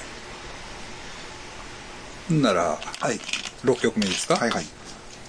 [2.32, 2.34] い。
[2.42, 3.20] なら、はい。
[3.64, 4.36] 6曲目ですか？
[4.36, 4.66] はいはい。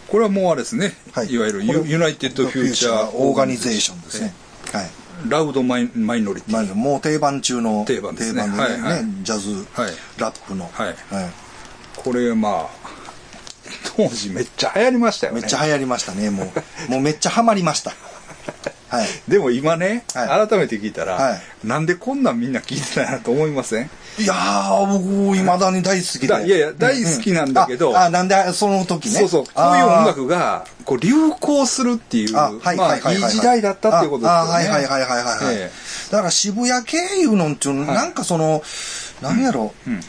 [0.08, 0.94] これはもうあれですね。
[1.12, 4.34] はいいわゆるユユナイテッド・フューチャー・オーガニゼーションですね。
[4.72, 4.90] はい。
[5.28, 6.52] Loud Mi- Minority。
[6.52, 10.96] まあ、もう定番中の定番ですね定番でねはいはいジャズ、はいラップの、はいはい
[11.96, 12.68] これまあ、
[13.96, 15.40] 当時めっちゃ流行りましたよね。
[15.42, 16.50] めっちゃ流行りましたねも
[16.88, 17.92] うもうめっちゃハマりました
[18.90, 19.06] はい。
[19.28, 20.48] でも今ね、はい。
[20.48, 21.66] 改めて聞いたら、はい。
[21.66, 23.90] なんでこんなんみんな聞いてないなと思いません？
[24.18, 24.86] いやー
[25.26, 26.26] 僕いまだに大好きで。
[26.26, 29.20] だいやいや大好きなんだけどああなんでその時ね。
[29.20, 33.16] そうそう、こういう音楽がこう流行するっていう、あはいまあはいはい。
[33.30, 34.50] 時代だったっていうことですよね。
[34.50, 35.70] はいはいはいはいはいはい、え
[36.10, 37.94] だから渋谷経由のっていうの、はい。
[37.94, 38.62] なんかその
[39.22, 39.90] なんやろ、う。
[39.90, 40.00] ん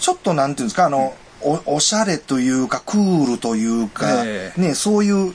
[0.00, 4.60] ちょっとなんていうんですかあの、おおしゃれというかクールというか、ええ。
[4.60, 5.34] ねそういう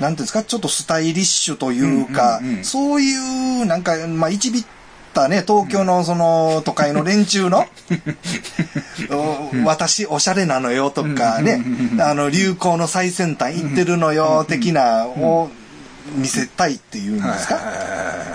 [0.00, 4.64] なんていうんですかちょっとスタイリッシュというか、そういうなんかまあ一ビっ
[5.12, 7.66] たね東京のその都会の連中の
[9.10, 11.62] お私おしゃれなのよとかね。
[12.00, 15.50] あの流行の最先端行ってるのよ的なを
[16.16, 17.60] 見せたいっていうんですか、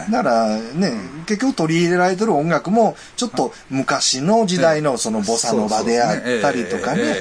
[0.09, 0.93] だからね、
[1.25, 7.15] 結局取り入れられてる音楽もちょっと昔の時代のそのボサノバであったりとかね。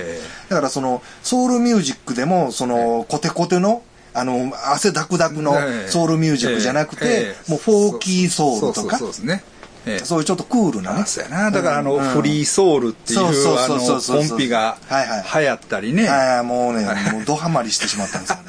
[0.49, 3.83] だからそのソウルミュージックでもそのコテコテの
[4.15, 5.89] あの汗ダクダクのええ。
[5.89, 7.51] ソウルミュージックじゃなくええてええ。
[7.51, 8.97] もうフォーキーソウルとか。
[8.99, 9.43] そうですね。
[9.87, 10.05] ええ。
[10.05, 11.01] そういうちょっとクールなね。
[11.03, 11.51] あそうやな。
[11.51, 12.05] だからあの、うん。
[12.11, 13.23] フリーソウルっていう、あ
[13.69, 15.43] の、コンピがはいはい。
[15.45, 16.09] 流行ったりね。
[16.09, 18.45] はいもうねもうドハマりしてしまったんですよね。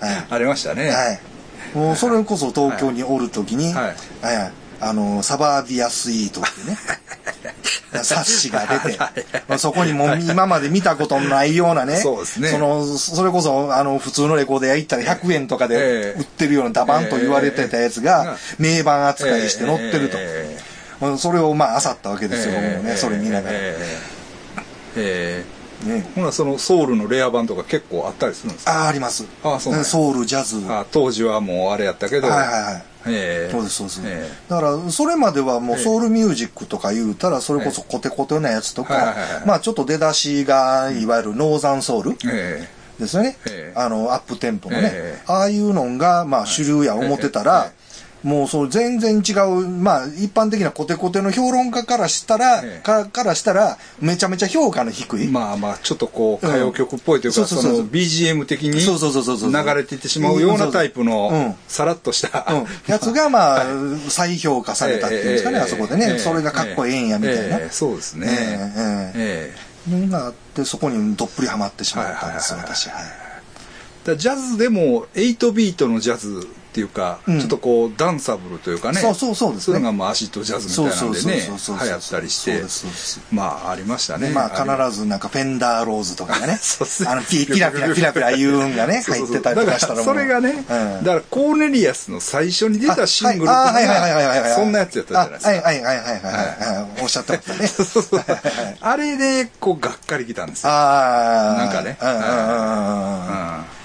[0.00, 0.90] は いありましたね。
[0.90, 1.20] はい。
[1.74, 3.84] もうそれこそ東京におるときに、はい
[4.22, 6.78] はいあの、サバービアスイートってね、
[8.04, 8.98] 冊子が出て、
[9.48, 20.18] まあそこにもう今まで見たことのないようなね、そうですねの、それこそ、あの、普通のレコード屋行ったら100円とかでええ売ってるようなダバンと言われてたやつが、名盤扱いして載ってると。
[21.18, 23.56] それをまあ、漁ったわけですよ、僕もね、ええそれ見ながら。
[24.96, 25.44] え
[25.84, 29.26] ね、ほな、そのソウルのレア版とか結構あったりするんですかああ、あります。
[29.44, 30.60] あそうソウル、ジャズ。
[30.68, 32.28] あ当時はもうあれやったけど。
[32.28, 32.82] はいはいはい。
[33.06, 33.52] ええ。
[33.52, 35.84] そうですそうです、えだからそれまではもうええ。
[35.84, 39.14] ソウルミュージックとか言うたらそれこそコテコテなやつとか
[39.46, 42.78] まあちょっと出だしがいわゆるノーザンソウルええ。
[42.98, 43.78] ですよね、ええ。
[43.78, 45.22] あのアップテンポのね、ええ。
[45.26, 47.77] ああいうのがまあ主流や思ってたら、え
[48.28, 52.82] もうそう全然違うまあ一般的なコテコテの評論家からしたら、ええ。
[52.82, 57.46] かからしたらめちゃめちゃ評価の低い、まあまあ、ちょっとこう、歌謡曲っぽいというか、うん。
[57.46, 57.86] そうそうそう。
[57.86, 59.50] BGM 的にそうそうそうそうそう。
[59.52, 61.06] 流れていってしまうようなタイプうん。
[61.06, 63.66] の、さらっとした、うん、 やつがまあ
[64.08, 68.26] 再評価されたっていうんですかね、ええあそこでね、ええそれがかっこええんやみたいな、ええそうですね。
[68.30, 69.52] ええ
[69.88, 70.08] ええ。
[70.10, 72.88] があってそこにどっぷりハマってしまったんです私。
[72.90, 73.28] はい。
[74.16, 76.46] ジャズでも8ビートのジャズ
[76.78, 77.40] ってていうか、うん。
[77.40, 79.64] ちょっとこうダンサブルというかねそうそうそうですね。
[79.64, 82.62] そういうのがまあアシッドジャズみたいなのでね流行ったりして
[83.32, 84.28] まあありましたね。
[84.28, 86.58] でまれあ必ずなんかフェンダーローズとかがね
[87.06, 90.06] あのピピラピラピラピラ言うんがね 入ってたりとかしたらもう。
[90.06, 91.04] だからそれがね、うん。
[91.04, 94.40] だからコーネリアスの最初に出たシングルっていうのあはいはいはいはいはい。
[94.40, 95.50] はいがそんなやつやったじゃないですか。
[95.50, 97.02] あはいはいはいはいはいはい。
[97.02, 97.66] おっしゃってましたね。
[97.66, 98.24] そうそうそう。
[98.80, 100.70] あれでこうがっかりきたんですよ。
[100.70, 101.98] ああなんかね。
[102.00, 103.64] うんうんうんうん。
[103.74, 103.77] う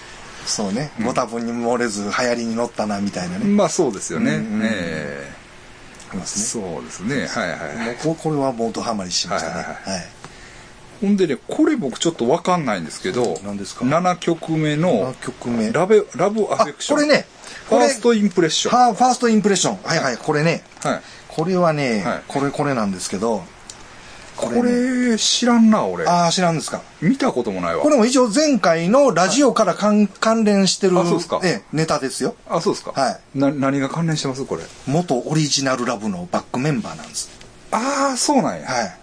[0.45, 0.91] そうね。
[1.03, 3.45] ご多分に漏れず流行りに乗ったなみたいなね。
[3.45, 5.33] んまあそうですよね、うんうんええ
[6.11, 6.63] ありますね。
[6.63, 7.27] そうですね。
[7.27, 9.55] はいはいここれはもうドハマりしましたね。
[9.55, 10.05] はいはいはい。
[11.01, 15.71] ほんでねこれ僕ちょっとわかんないんですけど何ですか？7曲目の7曲目。
[15.71, 16.97] ラブラブアあフェクション。
[16.97, 17.25] これね
[17.65, 17.85] フこれ。
[17.85, 18.79] ァーストインプレッション。
[18.79, 19.77] はファーストインプレッション。
[19.83, 20.63] はいはいこれね。
[20.81, 21.01] はい。
[21.27, 22.21] これはね、はい。
[22.27, 23.43] これこれなんですけど
[24.35, 26.05] ここれ知らんな俺。
[26.05, 26.81] ああ知らんですか。
[27.01, 27.81] 見たこともないわ。
[27.81, 31.39] これも一応前回のラジオから関関連してる、あそうですか。
[31.43, 32.35] ええネタですよ。
[32.47, 32.91] あそうですか。
[32.99, 33.39] はい。
[33.39, 34.43] な何が関連してます？
[34.45, 34.63] これ。
[34.87, 37.29] 元オリジナルラブのバックメンバーなんです。
[37.71, 38.97] ああそうなんや、はい。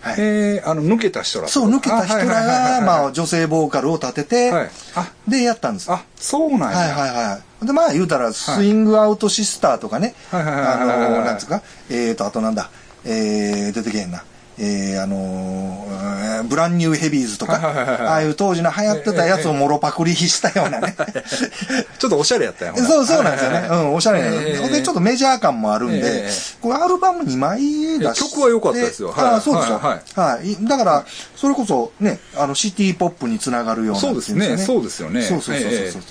[0.00, 0.14] はい。
[0.18, 4.70] えー、あの抜けた人らそう抜けた人らがまああ女性ボーカルを立てて、はい。
[4.96, 5.90] あでやったんです。
[5.92, 7.66] あそうなんや、はいはいはい。
[7.66, 12.70] で、まあ言うたら、スイングアウトシスターとかね、はいはいはいはいあはいのー、なんつうか、えーと、あとなんだ、
[13.04, 14.24] えー、出てけへんな。
[14.58, 17.54] えー、あのー、えーブランニューヘビーズとか、
[18.10, 20.94] ああいう当時の流行ってたやつをもろパクリしたようなね。
[21.98, 23.66] ちょっとおしゃれやったよそうそうなんですよね。
[23.70, 27.60] うん、おしゃれな、えーほんで、ちょっとメジャー感もあるんで、えこれアルバム2枚
[27.98, 28.20] 出して。
[28.30, 29.80] 曲は良かったですよはいああ、そうですよ。
[29.80, 31.04] ははいい、だから、
[31.36, 36.02] それこそね、あの、シティポップにつながるような、そうですねそうですよねそうそうそうそうそう。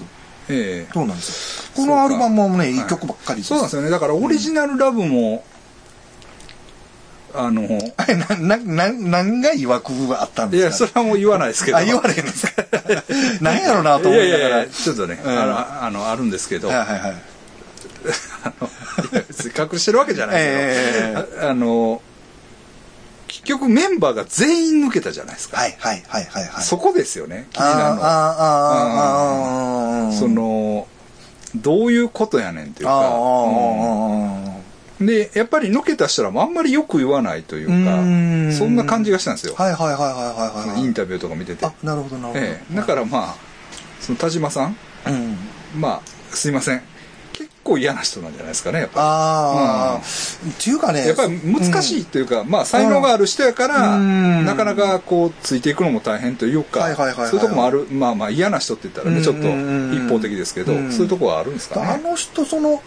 [0.49, 1.63] えええそうなんですよ。
[1.75, 3.49] このアルバムもね、いい曲ばっかりです。
[3.49, 5.43] そうなんですよねだからオリジナルラブも、
[7.35, 7.63] あの
[7.97, 10.85] あれ、な、な、な、何が曰くがあったんいですか？
[10.85, 11.77] やそれはもう言わないですけど。
[11.77, 12.63] あ、言われへんですか？
[13.41, 14.47] 何やろうなと思いながら。
[14.47, 15.39] いやいやちょっとね、うん。
[15.39, 17.15] あのあのあるんですけど、はいはいはい。
[18.43, 18.69] あの
[19.73, 22.01] 隠してるわけじゃないけど、えああの
[23.27, 26.63] 結局メンバーが全員抜けたじゃないですか、はいはいはいはいはい。
[26.63, 28.01] そこですよね気にあーなるの。
[28.01, 30.19] はあーあーあーあー。
[30.19, 30.87] その
[31.55, 33.11] どういうことやねんっていうあーあか、ーあ
[34.45, 34.60] うん
[35.05, 40.11] でやっぱり抜けた人らもあんまりよく言わないというかうそんな感じがしたんですよ、ーはいはいはいはい
[40.57, 40.81] はいはい。
[40.83, 41.65] インタビューとか見てて。
[41.65, 42.39] あ、なるほどなるほど。
[42.39, 43.35] ええ、だからまあ
[43.99, 44.75] その田島さん
[45.07, 45.37] うん。
[45.79, 46.81] まあすいません。
[47.33, 49.97] 結構嫌な人なんじゃないですかねやっぱああ、う
[50.47, 51.01] んっていうかね。
[51.01, 54.45] りやっぱり難しいというか、まあ才能がある人やから、うん。
[54.45, 57.87] なかなかこうついていくのも大変というか、はいはいはいはいそういうとこもある。
[57.91, 60.91] まあまあ嫌な人って言ったらねちょっとうん一方的ですけど、うん。
[60.91, 62.79] そういうとこはあるんですかあねの人その、うん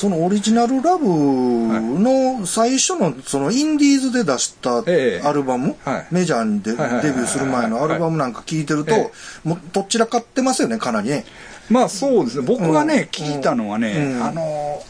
[0.00, 5.26] そのオリジナルラブの最初のそのインディーズで出したええ。
[5.26, 6.06] アルバム、はい。
[6.10, 9.10] メジャーにデデビューする前のアルバムなんか聞いてると、え
[9.44, 11.26] えもうどちらかってますよねかなりね。
[11.68, 12.46] まあそうですね。
[12.46, 13.24] 僕がね、うん。
[13.26, 14.24] 聞いたのはね、うん。
[14.24, 14.82] あの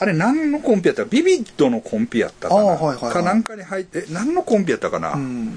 [0.00, 1.04] あれ何のコンピやった？
[1.04, 3.12] ビビッドのコンピやったかな、ああはいはいはい。
[3.12, 5.56] かなんかに入ってえ何のコンピやったかな、うん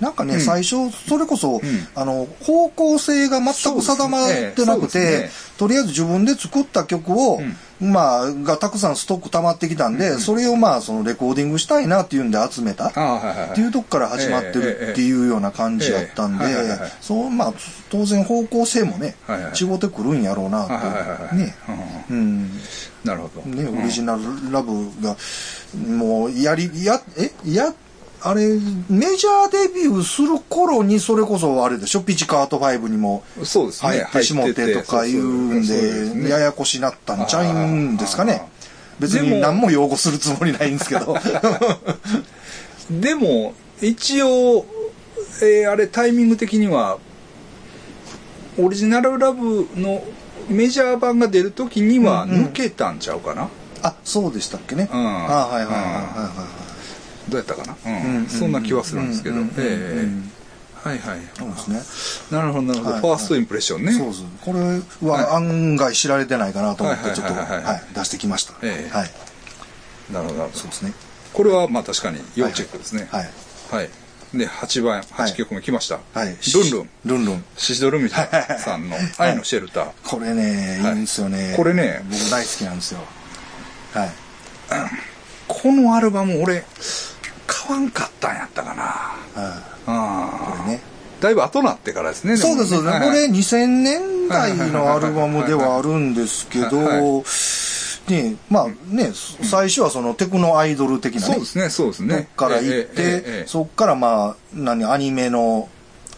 [0.00, 0.40] なんかね、うん。
[0.40, 1.60] 最初それこそ、ん。
[1.94, 5.04] あの方向性が全く定まってなくて、ね。
[5.04, 7.40] ええそうですとりあえず自分で作った曲を、
[7.80, 16.44] まあがたくさんストック溜まってきたんで、それをまあそのレコーディングしたいなっていうんで集めたっていうとこから始まってるっていうような感じやったんで
[17.00, 17.54] そうまあ
[17.90, 19.14] 当然方向性もね
[19.60, 20.66] 違ってくるんやろうな
[21.30, 21.54] といね。
[22.10, 22.50] うん。
[23.04, 23.78] なるほど、ねうん。
[23.80, 25.16] オリジナルラブが
[25.88, 27.72] もうやりやえや
[28.26, 28.48] あれ
[28.88, 32.00] メジャーデビューする頃にそれこそあれでしょ？
[32.00, 38.48] ピチカート5にも入ってしもてとか言うんでややこしなったんちゃうんですかね。
[38.98, 41.16] 別に何も擁護するつもりないんですけど。
[42.90, 44.64] でも一応、
[45.42, 46.98] えーあれタイミング的には
[48.58, 50.02] オリジナルラブの
[50.48, 52.44] メジャー版が出る時にはうんうん。
[52.46, 53.48] 抜けたんちゃうかな、
[53.82, 54.88] あそうでしたっけね。
[54.92, 54.98] うん。
[55.00, 56.73] あはいはいはいはいはい
[57.28, 57.76] どうやったかな、
[58.28, 60.34] そんな気はするんですけど、ええ。
[60.88, 61.20] はいはい。
[61.38, 62.38] そうですね。
[62.38, 63.00] なるほどなるほど、はい。
[63.00, 64.24] ファーストインプレッションね、そうです。
[64.44, 67.34] これは案外知られてないかなと思ってちょっと
[67.94, 68.52] 出してきました。
[68.62, 68.94] ええ。
[68.94, 69.10] はい。
[70.12, 70.38] なるほど。
[70.40, 70.92] なるほどそうですね。
[71.32, 73.08] これはまあ確かに要チェックですね。
[73.10, 73.30] はい
[73.70, 73.88] はい、
[74.34, 76.28] で8番8曲目来ました、はい。
[76.28, 76.90] ルンルン。
[77.04, 77.44] ルンルン。
[77.56, 81.54] シシドルミさんの 「愛のシェルター」これねいいんですよね。
[81.56, 82.02] これね。
[82.04, 83.00] 僕大好きなんですよ。
[83.94, 84.10] はい。
[85.48, 86.64] このアルバム俺
[87.46, 88.82] 買わんかったんやったかな。
[88.82, 90.80] はあいこれね。
[91.20, 93.00] だいぶ後なってからですねそうですそうです。
[93.00, 97.24] これ2000年代のアルバムではあるんですけどは
[98.08, 102.28] いねまあね最初はそのテクノアイドル的なねそうですねそうですね。
[102.36, 105.68] から行ってえそっからまあ何アニメの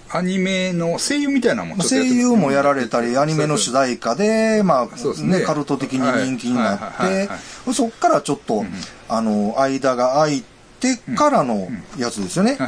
[0.08, 5.40] アニメの声優みたいなのもちょっと声優もやられたり、アニメの主題歌で、まあ、ね。
[5.40, 7.28] ね、カルト的に人気になって
[7.74, 8.64] そっからちょっと、
[9.08, 10.44] あの、間が空い
[10.80, 12.58] てからのやつですよね。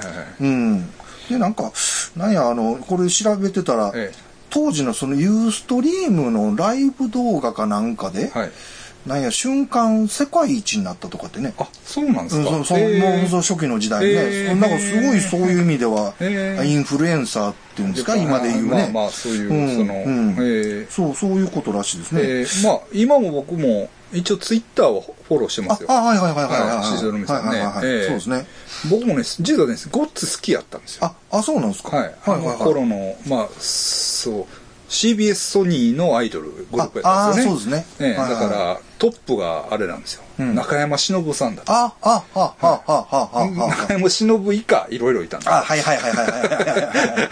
[0.40, 0.86] うん。
[1.28, 1.72] で、なんか、
[2.16, 4.12] なんや、あの、これ調べてたら、え
[4.50, 8.50] 当時のそのユーストリームのライブ動画かなんかで、えはい。
[9.06, 11.54] なんや、瞬間世界一になったとかってね。
[11.58, 12.50] あ、そうなんですか？
[12.50, 18.90] うんそもう初期の時代ね、えーなんかすごいそういう意味では、えーインフルエンサーっていうんですか、今で言うね。
[18.92, 22.20] まあまあ、そういう、うんその、うんええそう、そういうことらしいですね。
[22.24, 25.90] ええまあ、今も僕も、一応ツイッターをフォローしてますよ。
[25.90, 26.76] あ、あはいはいはいはいはい。
[26.76, 28.46] はいシズルミさんねそうですね。
[28.90, 31.06] 僕もね、実はね、ゴッツ好きやったんですよ。
[31.06, 31.96] あ、あ、そうなんですか。
[31.96, 32.14] はい。
[32.24, 34.46] あの頃の、まあ、そう、
[34.88, 37.06] CBS ソニーのアイドルグループやったんですよね。
[37.06, 40.22] ああそうですねだから、トップがあれなんですよ。
[40.38, 41.72] うん中山忍さんだった。
[41.72, 47.28] あ、あ、は、は、は、は、は、は、中山忍以下、いろいろいたんですよあ、はいはいはいはいはい。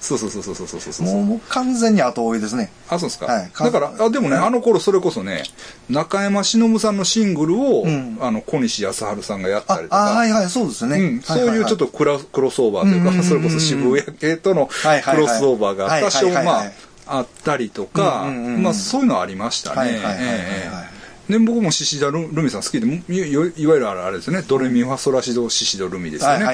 [0.00, 1.06] そうそうそうそうそうそうそう。
[1.06, 2.70] もう、もう完全に後追いですね。
[2.88, 3.26] あ、そうですか。
[3.26, 5.44] はいだから、あ、でもね、あの頃それこそね、
[5.88, 10.98] 中山忍さんのシングルを、うんあの、小西康晴さんがやったり、とああ、か、はいはい、そうですね。
[10.98, 16.74] うん、そういうちょっとクラクロスオーバーというか、それこそ渋谷系とのクロスオーバーが多少、まあはいはいはいはい、
[17.06, 18.62] あったりとか、うんうんうんうん。
[18.62, 19.76] まあ、そういうのはありましたね。
[19.76, 20.36] はいはいはいはいはい。
[20.36, 24.42] ええで僕もシシドルルミさん好きでもいわゆるあれですね。
[24.42, 26.46] ドレミファソラシドシシドルミですよね。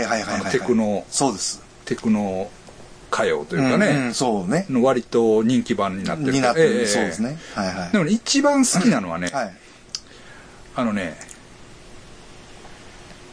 [0.52, 1.62] テクノそうです。
[1.86, 2.50] テクノ
[3.10, 4.66] 歌謡というかね、うんうんそうね。
[4.68, 6.32] の割と人気版になってる。
[6.32, 7.38] になってる、ええそうですね。
[7.54, 7.92] はいはい。
[7.92, 9.56] でもね一番好きなのはね、はい。
[10.76, 11.18] あのね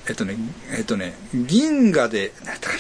[0.08, 0.38] えっとね
[0.76, 2.76] えっとね銀河で何やったか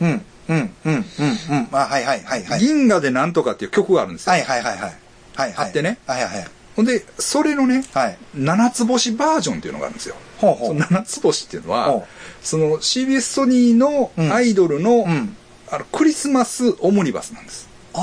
[0.00, 0.08] な。
[0.08, 1.68] うん、うん、うん、うん、うん。
[1.72, 2.60] あ、はいはいはいはい。
[2.60, 4.32] 銀河でなんとかっていう曲があるんですよ。
[4.32, 4.80] はいはいはいはい。
[4.80, 4.92] はい
[5.36, 5.66] はい。
[5.66, 6.46] あってねはいはいはい。
[6.76, 8.18] ほんで、それのね、はい。
[8.34, 10.14] 七つ星バージョンっていうのがあるんですよ。
[10.38, 10.66] ほうほ。
[10.66, 12.06] そうの七つ星っていうのはほう、
[12.40, 15.36] その CBS ソニーのうんアイドルの、うん。
[15.70, 17.68] あのクリスマスオムニバスなんです。
[17.94, 18.02] ああ、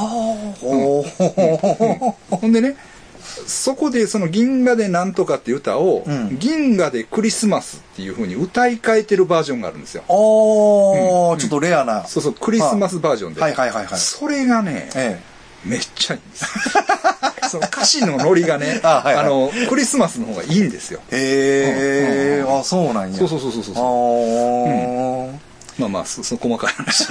[0.59, 2.75] ほうほうほうほんでね、
[3.47, 10.03] そこでその銀河でなんとかっていう歌を、うん銀河でクリスマスっていう風に歌い替えてるバージョンがあるんですよ。
[10.07, 12.05] おー、ちょっとレアな。
[12.05, 13.41] そうそう、クリスマスバージョンで。
[13.41, 13.99] はいはいはいはい。
[13.99, 15.21] それがね、え
[15.65, 16.45] めっちゃいいんです。
[17.49, 20.99] その歌詞のノリがね、あはいはいあの、クリスマスの方がいいんですよ。
[21.11, 21.17] え。
[21.17, 23.17] へえ、うんあ、そうなんや。
[23.17, 23.73] そうそうそうそうそう。
[23.75, 25.37] あー
[25.79, 27.07] まあまあ、そその細かい話。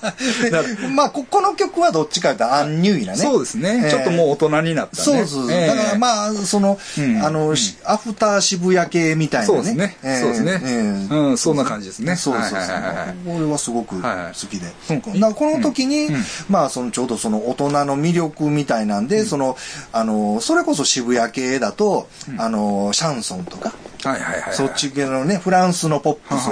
[0.50, 3.18] でまあ、ここの曲はどっちかというとアンニュイなね。
[3.18, 3.90] そうですね、ええ。
[3.90, 5.02] ちょっともう大人になったね。
[5.02, 5.52] そうそう。
[5.52, 5.66] ええ。
[5.66, 7.24] だからまあ、その、うん。
[7.24, 9.54] あの、しアフター渋谷系みたいなね。
[9.54, 9.96] そうですね。
[10.02, 10.20] ええ。
[10.20, 10.60] そうですね。
[10.64, 11.14] ええ。
[11.14, 12.16] うんそんな感じですね。
[12.16, 12.58] そうそうそう。
[12.58, 14.34] はいはいはいはいこれはすごく好はいはい。
[14.34, 14.66] きで。
[14.90, 16.24] うんだからこの時に、うん。
[16.48, 19.56] まあ、そのちょうどその大人の魅力みたいなんで、その、
[19.92, 22.08] あの、それこそ渋谷系だと、
[22.38, 24.54] あの、シャンソンとか、はいはいはいはい。
[24.54, 26.48] そっち系のね、フランスのポップス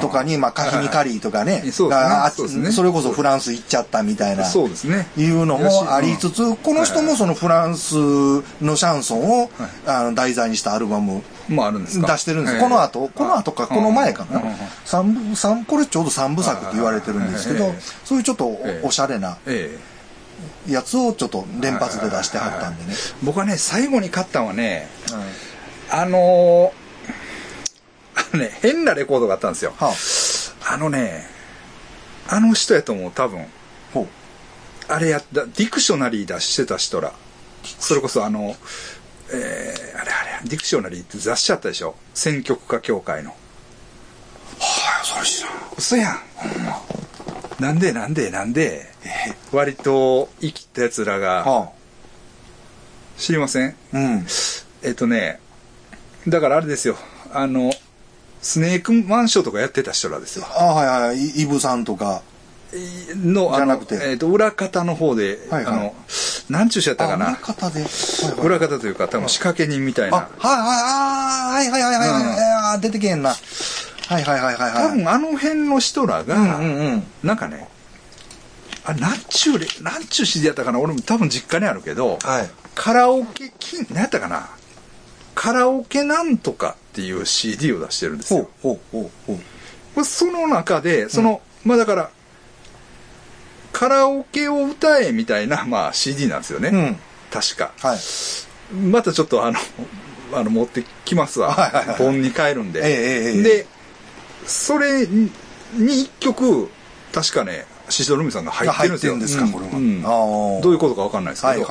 [0.00, 4.44] とかに、まあ、カヒミカリーとかね、あそうですねそれこそフランス行っちゃったみたいな。
[4.44, 5.06] そうですね。
[5.16, 7.94] いうのもありつつ、この人もそのフランス
[8.62, 9.50] のシャンソンを、
[9.86, 12.12] あの題材にしたアルバムもうあるんですか？
[12.12, 12.54] 出してるんです。
[12.56, 14.42] ええこの後、この後か、あこの前かな？
[14.84, 17.72] 三部、三、これちょうど三部作って言われてるんですけど
[18.04, 19.78] そういうちょっとええおおしゃれなえ
[20.66, 22.94] えやつをちょっと連発で出してはったんでね。
[23.22, 26.84] 僕はね、最後に買ったのはね、うんあのー
[28.16, 29.72] あのね、変なレコードがあったんですよ。
[29.76, 29.92] は
[30.66, 31.26] あ、あのね、
[32.28, 33.46] あの人やと思う、多分。
[33.92, 34.06] ほう。
[34.88, 37.12] あれやった、ディクショナリー出してた人ら。
[37.62, 38.56] それこそあの、
[39.32, 41.96] えー、あれあれ、ディクショナリーって雑誌あったでしょ？
[42.12, 43.30] 選曲家協会の。
[43.30, 43.36] は
[45.02, 45.52] あ、それ知らん。
[45.76, 46.20] 嘘やん。
[46.34, 46.82] ほんま。
[47.60, 48.90] なんでなんでなんで、
[49.52, 51.72] 割と生きた奴らが、は
[53.16, 53.70] 知りません？
[53.70, 54.26] あ、うん。
[54.82, 55.40] えっとね、
[56.28, 56.96] だからあれですよ、
[57.32, 57.72] あの、
[58.44, 60.46] スネークマンションとかやってた人らですよ。
[60.50, 62.22] あはいはい、イイブさんとか。
[63.24, 65.94] の、あのじゃなくてえっと、裏方の方で、はいはいあの、
[66.50, 67.36] なんちゅうしやったかあ裏な。
[67.36, 67.80] 方で。
[67.80, 70.16] はいはい裏方というか、多分仕掛け人みたいあ、な。
[70.16, 73.30] はいはい、あーはいはいはいはいはい、うん出てけんな。
[73.30, 73.36] は
[74.20, 74.72] いはいはいはいはい。
[74.74, 77.02] 多分あの辺の人らが、うんうんうん。
[77.22, 77.68] なんかね、
[78.84, 80.80] あれ、なんちゅうれ、なんちゅう CD やったかな？
[80.80, 82.50] 俺も多分実家にあるけど、はい。
[82.74, 84.50] カラオケ金、何やったかな？
[85.44, 88.48] カラオケなんとかっていう CD を出してるんですよ。
[88.62, 92.10] ほうほうほうその中で、その、まあだから、
[93.70, 96.70] カラオケを歌えみたいな、まあ CD なんですよね。
[96.70, 96.96] うん。
[97.30, 97.72] 確か。
[97.82, 97.98] はい。
[98.74, 99.58] またちょっとあの、
[100.32, 101.52] あの、持ってきますわ。
[101.52, 102.80] はいはいはい本に変えるんで。
[102.82, 103.66] ええで、
[104.46, 105.30] それに
[105.74, 106.70] 一曲、
[107.12, 109.44] 確かね、シシドルミさんが入ってるんですよ。
[109.44, 109.76] ですかこれは。
[109.76, 110.02] うん。
[110.04, 110.62] あー。
[110.62, 111.66] どういうことかわかんないですけど。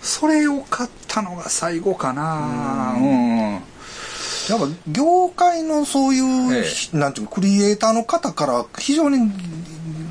[0.00, 2.94] それを買ったのが最後かな。
[2.96, 3.60] うん。
[4.48, 9.30] やっぱ業界のそういう、えなんていうかクリエイターの方から非常に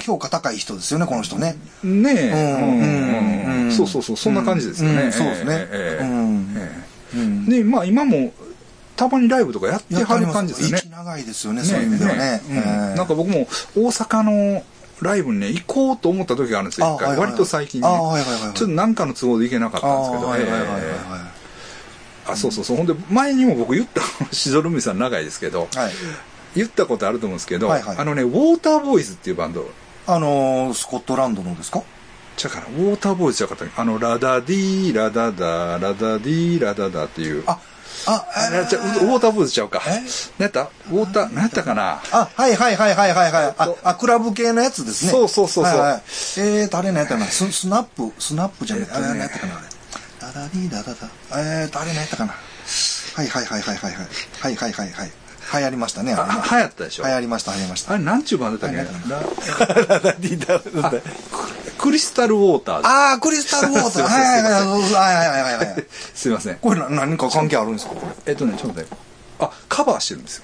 [0.01, 1.57] 評価高い人ですよね、この人ね。
[1.83, 3.71] ねえ、うんうんうん。
[3.71, 5.03] そうそうそう、そんな感じですよね。
[5.03, 5.67] うんそうですね。
[7.47, 8.31] で、まあ今も、
[8.95, 10.77] たまにライブとかやってはる感じですよね。
[10.83, 12.41] 息長いですよね、そういう意味ではね。
[12.95, 14.63] なんか僕も大阪の
[15.01, 17.07] ライブにね、行こうと思った時があるんですよ、一回。
[17.07, 17.87] あはいはいはい割と最近ね。
[17.87, 20.93] あはいはいはいはいちょっと何かの都合で行けなかったんですけど、あはいはいはいはいえ
[22.27, 22.77] えあ、そうそうそう。
[22.77, 24.01] ほんで、前にも僕言った、
[24.33, 25.85] しぞるみさん長いですけど、はい。
[25.85, 25.93] はい。
[26.55, 29.67] 言ったことあると思うんですけど、はいはいあのね、ウォーターボーイズっていうバンド、
[30.05, 31.81] あのー、スコットランドのですか？
[32.37, 37.43] ちゃうかな、ウォーターボーイズちゃうかったあの、ラダディー、ラダダ、ラダディー、ラダダっていう。
[37.47, 37.59] あ、
[38.07, 39.81] あ、あれちゃうウォーターボーイズちゃうか。
[39.87, 39.89] え？
[40.39, 40.61] 何やった？
[40.61, 42.01] ウォーター、何やったかな？
[42.11, 43.55] あ、はいはいはいはいはいはい。
[43.57, 45.11] あ、あクラブ系のやつですね。
[45.11, 46.01] そうそうそうそうはいはい、
[46.37, 47.27] えーと、あれ何やったかな？
[47.27, 49.57] ススナップ、スナップじゃない、えっとねあれ何やったかな？
[49.57, 49.67] あれ。
[50.19, 51.41] ダダディーダダダ。
[51.41, 52.33] えーと、あれ何やったかな？
[52.33, 54.07] はいはいはいはいはいはい。
[54.39, 55.11] はいはいはいはい。
[55.53, 57.03] 流行りましたね、あ流行ったでしょ？
[57.03, 57.93] 流行りました、流行りました。
[57.93, 58.85] あれ、なんちゅうバンドだったっ
[60.21, 60.29] け？
[61.77, 62.87] クリスタルウォーターズ。
[62.87, 64.03] あー、クリスタルウォーター。
[64.03, 65.55] はいはいはいはい。
[65.55, 65.85] はいはい。
[66.13, 66.55] すいません。
[66.55, 67.95] これな何か関係あるんですか？
[67.95, 68.31] これ。
[68.31, 68.95] えっとね、ちょっと待って。
[69.39, 70.43] あ、カバーしてるんですよ。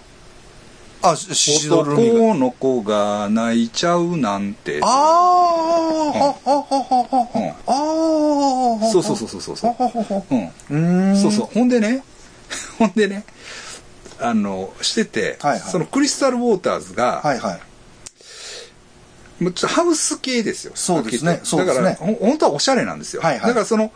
[1.04, 2.14] あ、ししどるみが。
[2.16, 4.80] 男の子が泣いちゃうなんて。
[4.82, 5.04] あー、はは
[6.16, 8.92] ははうんはあー。
[8.92, 9.76] そうそうそうそうそうそう
[10.72, 11.16] うん。
[11.16, 11.50] そうそう。
[11.54, 12.04] ほんでね、
[12.80, 13.24] ほんでね、
[14.20, 19.44] あの、してて、はいはいそのクリスタルウォーターズが、はいはい。
[19.44, 20.72] もうちょっとハウス系ですよ。
[20.76, 23.22] そうですねだから、ほ本当はおしゃれなんですよ。
[23.22, 23.92] はいはいだからその、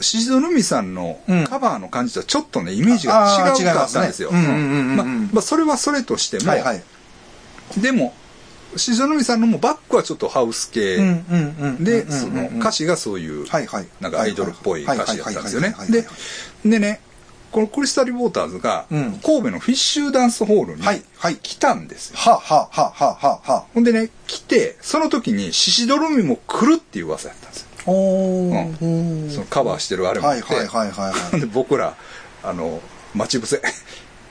[0.00, 4.32] シゾルミさんのうんカバーの感じとはちょっとね、イメージが違うかったんですよ。
[4.32, 6.82] まあまあ、それはそれとしても、はいはい。
[7.76, 8.14] でも、
[8.76, 10.96] シゾルミさんのもバックはちょっとハウス系。
[11.80, 13.46] で、その歌詞がそういう。
[14.00, 16.06] なんかアイドルっぽい歌詞だったんですよねで
[16.64, 17.00] でね、
[17.50, 20.82] このクリスタルウォーターズが、うん神戸のフィッシュダンスホールに
[21.42, 22.16] 来たんですよ。
[22.16, 23.64] はははははは。
[23.74, 27.66] ほんでね、来て、その時にシシドルミも来るっていう噂やったんですよ。
[27.86, 29.30] おうんー。
[29.32, 30.28] そのカバーしてるあれも。
[30.28, 31.40] はいはいはいはいはい。
[31.40, 31.96] で、僕ら、
[32.42, 32.80] あの、
[33.14, 33.60] 待ち伏せ。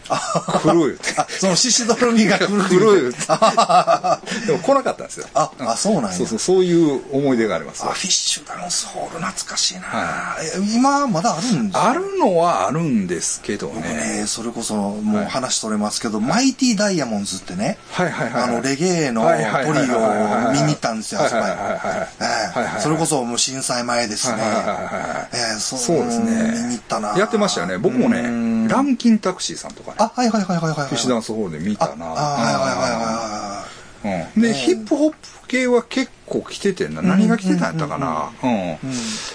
[0.09, 1.13] 来る言うて。
[1.17, 3.19] あ、その獅子泥みが来る来る言うて。
[4.47, 5.27] でも来なかったんですよ。
[5.33, 7.93] ああそうなんやそうそう、そういう思い出がありますあ、わ。
[7.93, 11.89] フィッシュダンスホール懐かしいな、はえ今まだあるんですか？
[11.89, 13.93] あるのはあるんですけど僕ね。
[14.19, 18.49] ね、それこそもうはい話取れますけど、マイティダイヤモンズってね、はいはいはいはい。
[18.49, 24.33] あのレゲエのトリはいはいはいはいはいオを見に行ったんですよ、あそこへそれこそもう震災前ですね。
[24.33, 26.51] はいはいはいはいええそうですね。
[26.53, 27.17] 見に行ったな。
[27.17, 27.77] やってましたよね。
[27.77, 30.87] 僕もうね、んランキンタクシーさんとかね、あ、はいはいはいはいはいはい。
[30.87, 32.05] フィッシュダンスホールで見あたな。
[32.07, 33.69] あ、はいはいはいは
[34.35, 37.01] うん、で、ヒップホップ系は結構来ててんな。
[37.01, 38.31] 何が来てたんやったかな。
[38.41, 38.77] うん。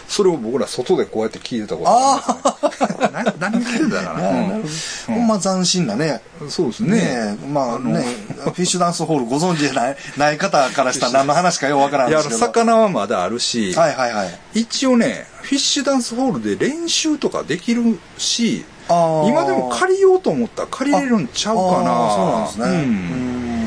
[0.09, 3.25] それを僕ら外でこうやって聞いてたことあるね。
[3.39, 4.61] な何が来てたかいな。
[5.07, 6.23] ほんま斬新なね。
[6.41, 8.05] うんそうですねまあね、
[8.39, 12.39] フィッシュダンスホールご存知じゃない、ない方からしたら何の話かようわからんですけど。
[12.39, 14.61] 魚はまだあるし、はいはいはい。
[14.61, 22.11] 一応ね、フィッシュダンスホールで練習とかできるし、今でも借りようと思ったら借りれるんちゃうかな。
[22.11, 23.65] そうなんですね。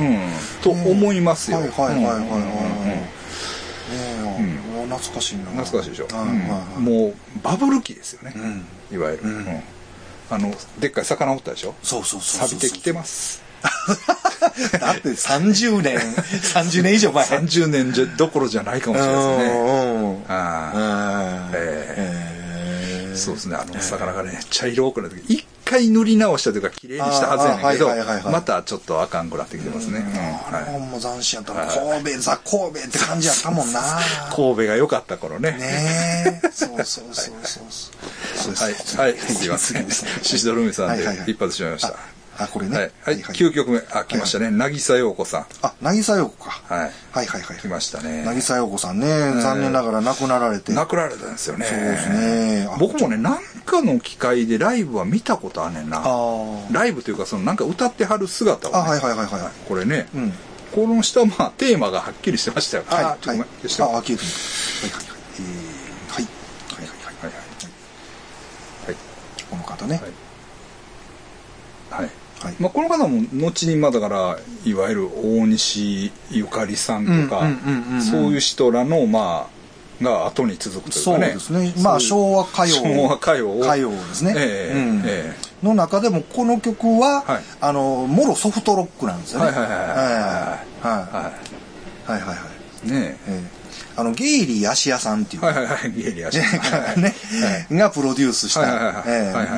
[0.00, 0.30] うん。
[0.62, 1.58] と思いますよ。
[1.58, 3.20] はいはいはいはいはい
[4.90, 5.44] 懐かしいな。
[5.44, 6.06] 懐かしいでしょ。
[6.06, 8.32] はいはいはいうんもう、バブル期ですよね。
[8.36, 9.22] うんいわゆる。
[10.30, 12.48] あの、でっかい魚おったでしょそうそうそうそう。
[12.48, 13.42] 錆びてきてます。
[14.80, 15.98] だって30年、
[16.54, 17.24] 30年以上前。
[17.24, 19.50] 30年じゃどころじゃないかもしれないですね。
[21.54, 22.39] ええ
[23.20, 29.98] そうですね、あの、魚がね、茶色くなって一回塗り直したというか、綺麗にしたはずやねんけど、いまたちょっとあかんくなってきてますね。
[29.98, 31.66] うんあれほはいんま斬新やったな。
[31.66, 33.80] 神戸、ザ・神戸って感じやったもんな。
[34.34, 35.52] 神戸が良かった頃ね。
[35.52, 36.48] ねえ。
[36.52, 37.60] そうそうそうそ
[38.50, 38.54] う。
[38.54, 39.88] はい、はい、 すいません。
[40.22, 42.19] シシドルミさんではいはいはい一発しまいました。
[42.40, 42.76] あ、これね。
[42.76, 44.50] はい、はい、9曲目、あ、来ましたね。
[44.50, 45.46] 渚陽子さん。
[45.62, 46.50] あ、渚陽子か。
[46.50, 46.92] はい。
[47.12, 47.58] はいはいはい。
[47.58, 48.24] 来ましたね。
[48.24, 49.06] 渚陽子さんね、
[49.42, 50.72] 残念ながら亡くなられて。
[50.72, 51.66] 亡くなられたんですよね。
[51.66, 56.02] そうですねあ僕もね、なんかの機会でライブは見たことあんねんな。
[56.70, 58.78] ライブというか、そのなんか歌ってはる姿を、ね。
[58.78, 59.42] あ、はいはいはいはい。
[59.68, 60.32] これね、うん。
[60.72, 62.84] この下、まあ、テーマがはっきりしてましたよ。
[62.86, 63.28] はい、あはい。
[63.28, 63.48] はいはい。
[63.48, 63.84] はいはい
[66.14, 66.24] はい。
[67.20, 67.32] はい
[68.86, 68.96] はい。
[69.50, 70.00] この方ね。
[70.00, 70.12] はい。
[72.40, 72.52] はい。
[72.52, 72.54] はい。
[72.58, 77.46] まあ、この方も後に、まあ、だから、いわゆる大西ゆかりさんとか
[78.00, 79.46] そういう人らの、ま
[80.00, 81.34] あ、が後に続くというそうかね。
[81.34, 81.72] ですね。
[81.82, 82.74] まあ、昭和歌謡。
[82.76, 84.34] 昭和歌謡を歌謡ですね。
[84.36, 89.46] ええうんえの中でも、この曲は、はいあの、もろソフトロックなんですよね。
[89.46, 89.96] はいはいはいはいはい。
[90.00, 90.90] は
[92.06, 92.88] はいはいはい。
[92.88, 92.90] い。
[92.90, 93.28] ねええあの、ゲイリー芦屋さんっていう。
[93.28, 93.28] はいはいはい。
[93.28, 93.59] ゲリアシね、がプロデュースした、はいはいはいはいええはいはいもろにそはいのソフトロはいはいソフトロッッククねの、まあ、いい時
[93.96, 95.42] あの、ゲイリー・アシアさんっていう。
[95.44, 97.00] はいはいはい、ゲイリー・アシアさん。
[97.02, 97.14] ね、
[97.70, 99.04] がプロデュースした、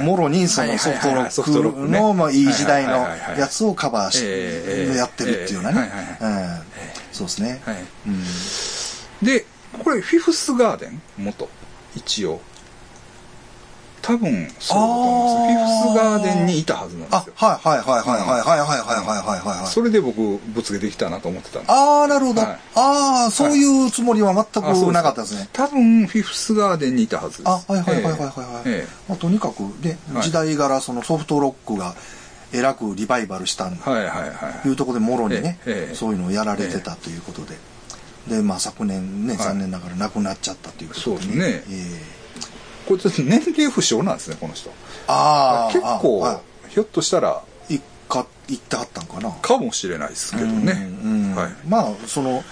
[0.02, 3.06] もろにそのソフトロックの、まあ、いい時代の
[3.36, 5.90] やつをカバーして、やってるっていうようなね。
[7.12, 7.62] そうですね。
[9.22, 9.46] で、
[9.84, 11.02] これ、フィフスガーデン？
[11.18, 11.48] 元。
[11.94, 12.40] 一応。
[14.02, 15.82] 多分、そうだと思います。
[15.84, 17.32] フィフスガーデンにいたはずなんであ、すよ。
[17.36, 19.66] はいはいはいはいはいはいはいはいはいはいはいはい。
[19.68, 21.72] それで僕、ぶつけてきたなと思ってたんです。
[21.72, 22.42] ああ、なるほど。
[22.42, 25.48] はいああ、そういうつもりは全くなかったですね。
[25.52, 27.48] 多分、フィフスガーデンにいたはずです。
[27.48, 31.94] あ、はいはいはいはいはい、はいええまあとにかくね、はい時代柄そのソフトロックが
[32.52, 34.68] えらくリバイバルしたんえはいはいはい。
[34.68, 37.56] いうところでもろにね、ええそういうのをやられてたということで。
[38.28, 42.21] で、まあ昨年ね、はい残念ながら亡くなっちゃったということで、そうですねええ
[42.92, 44.70] これちょっと年齢不詳なんですね、この人。
[45.06, 47.78] ああ、結構あ、ひょっとしたら、い
[48.08, 49.30] か、行ってはったんかな。
[49.30, 50.72] かもしれないですけどね。
[51.34, 51.68] はい。
[51.68, 52.44] まあ、その、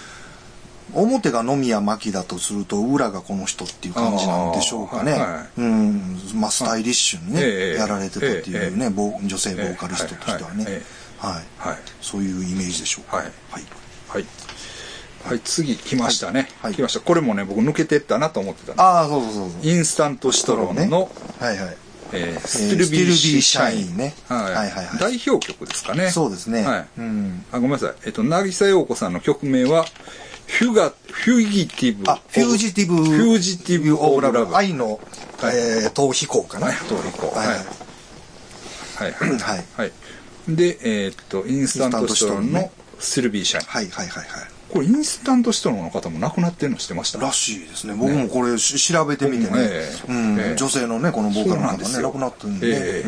[0.94, 5.12] 表が野宮真紀だとすると、裏がこの人っていう感じなんでしょうかね。
[5.12, 6.20] はいはいうん。
[6.34, 10.64] まあ、スタイリッシュにね、ええやられてたっていうね、え女性ボーカリストとしてはね。
[10.66, 11.34] ええはい。
[11.58, 11.78] はい。
[12.00, 13.18] そういうイメージでしょうか。
[13.18, 13.26] はい
[14.08, 14.24] はい。
[15.24, 15.32] はい。
[15.32, 16.48] はい、次来ましたね。
[16.62, 17.00] はい来ました。
[17.00, 19.66] これもね、僕抜けてったなと思ってたんでああ、そうそうそうそう。
[19.68, 21.76] インスタントシトロンの、はいはい。
[22.12, 23.96] えー、スえー Still Be Shine。
[23.96, 24.42] ねはい。
[24.42, 26.10] はいはいはい代表曲ですかね。
[26.10, 26.62] そうですね。
[26.64, 26.86] はい。
[26.98, 27.44] うん。
[27.52, 27.94] あ、ごめんなさい。
[28.06, 29.86] えっと、渚陽子さんの曲名は、
[30.46, 32.10] フュガ、 Fugitive。
[32.10, 32.96] あ、 Fugitive。
[32.96, 34.56] Fugitive of Love。
[34.56, 34.98] 愛の、
[35.44, 36.66] えー、逃避行かな。
[36.66, 37.56] はい逃避行はいはい。
[38.96, 39.38] はいはい。
[39.38, 39.64] はい。
[39.76, 39.92] はい。
[40.48, 43.66] で、えーっと、インスタントシトロンの Still Be Shine。
[43.66, 44.59] はいはいはいはい。
[44.72, 47.18] これ、インスタントシトロンの方も亡くなってるの知ってました？
[47.18, 47.94] らしいですね。
[47.94, 49.58] 僕もこれし調べてみてね
[50.08, 53.04] うんええ女性のね、このボーカルなんですよ亡くなってるんで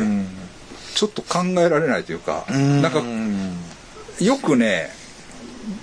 [0.95, 3.01] ちょっと考えられないというか、うんなんか、
[4.23, 4.89] よくね、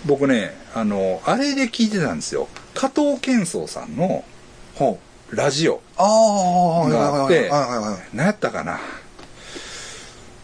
[0.06, 2.48] 僕ね、あの、あれで聞いてたんですよ。
[2.74, 4.24] 加藤賢崇さんの。
[5.30, 5.80] ラジオ。
[5.96, 7.50] があって。
[8.12, 8.80] 何やったかな？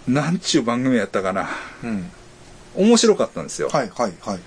[0.08, 1.48] なんちゅう番組やったかな？
[1.82, 2.10] うん。
[2.76, 3.68] 面白かったんですよ。
[3.68, 4.40] はいはいはい。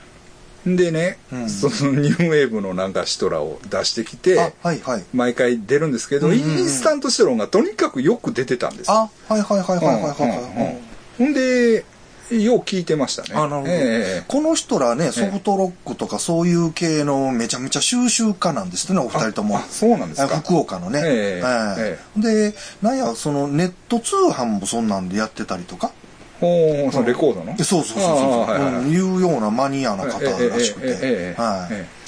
[0.75, 5.03] でね、うんそのニューウェーブのなんかシトラを出してきて、あ、はいはい。
[5.13, 8.93] 毎回出るんですけど、うんうんうんインスタントシトロンがとにかくよく出てたんですよ。
[8.93, 10.77] あ、はいはいはいはいはいはいはい。
[11.17, 11.85] ほんで、
[12.31, 13.29] よう聞いてましたね。
[13.33, 14.23] あ、なるほどええ。
[14.27, 19.61] この人らね、ソフトロックとかそういう系のめちゃめちゃ収集家なんですね、お二人ともあ。
[19.63, 21.01] そうなんですかあ福岡のね。
[21.03, 25.91] ええええで、なんや、そのネット通販もそんなんでやってたりとか？
[26.39, 28.57] ほう、そのレコードの、えそうそうそうそう。
[28.57, 28.89] いはいはい。
[28.89, 30.87] うようなマニアな方らしくて。
[31.01, 31.73] ええはい。
[31.73, 31.99] ええ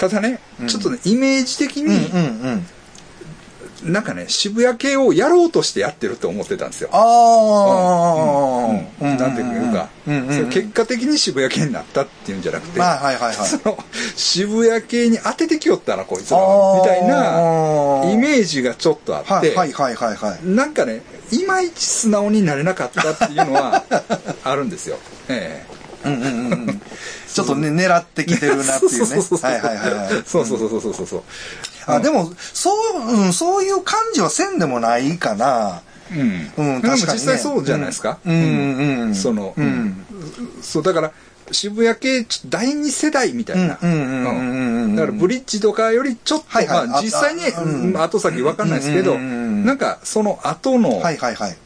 [0.00, 0.66] ただね、うん。
[0.66, 2.66] ちょっとね、イメージ的に、うんうんうん。
[3.84, 6.90] なんかね、渋谷系をやろうとしてやってると思ってたんですよ。
[6.92, 7.00] ああ、
[9.00, 9.88] うんなんていうか、
[10.50, 13.48] 結果的に渋谷系になったっていうんじゃなくて、はいはいはいはい。
[13.48, 13.78] その
[14.16, 20.46] 渋谷系に当ててきよったな、こいつらみたいなイメージがちょっとあって、はいはいはいはいはい。
[20.46, 21.02] なんかね、
[21.32, 23.84] いまいち素直になれなかったっていうのは
[24.44, 24.98] あるんですよ。
[25.28, 25.64] え
[26.04, 26.82] うんうんうんうん。
[27.32, 29.16] ちょっとね、狙ってきてるなっていうね。
[29.42, 30.22] はいはいはい。
[30.26, 31.22] そうそうそうそうそうそう。
[31.86, 35.82] あ、でも、そう、うん、そういう感じはせんでもないかな。
[36.10, 36.74] うん。
[36.74, 37.12] うん、確かに、ね。
[37.12, 38.18] 実際そうじゃないですか。
[38.24, 39.14] うん、うん、うん。
[39.14, 40.06] その、ううんん。
[40.62, 41.12] そう、だから、
[41.52, 43.78] 渋谷系第二世代みたいな。
[43.82, 51.56] うんうんうんだからブリッジとかよりちょっと、はいはいまあ実際に、あうん後先わかんないですけど、うんなんかその後のはいはいはい。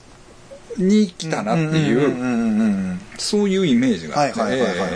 [0.77, 4.41] に来たなっていう、んんうんうんうんそういうイメージがあって。
[4.41, 4.91] はいはいはいはいはい。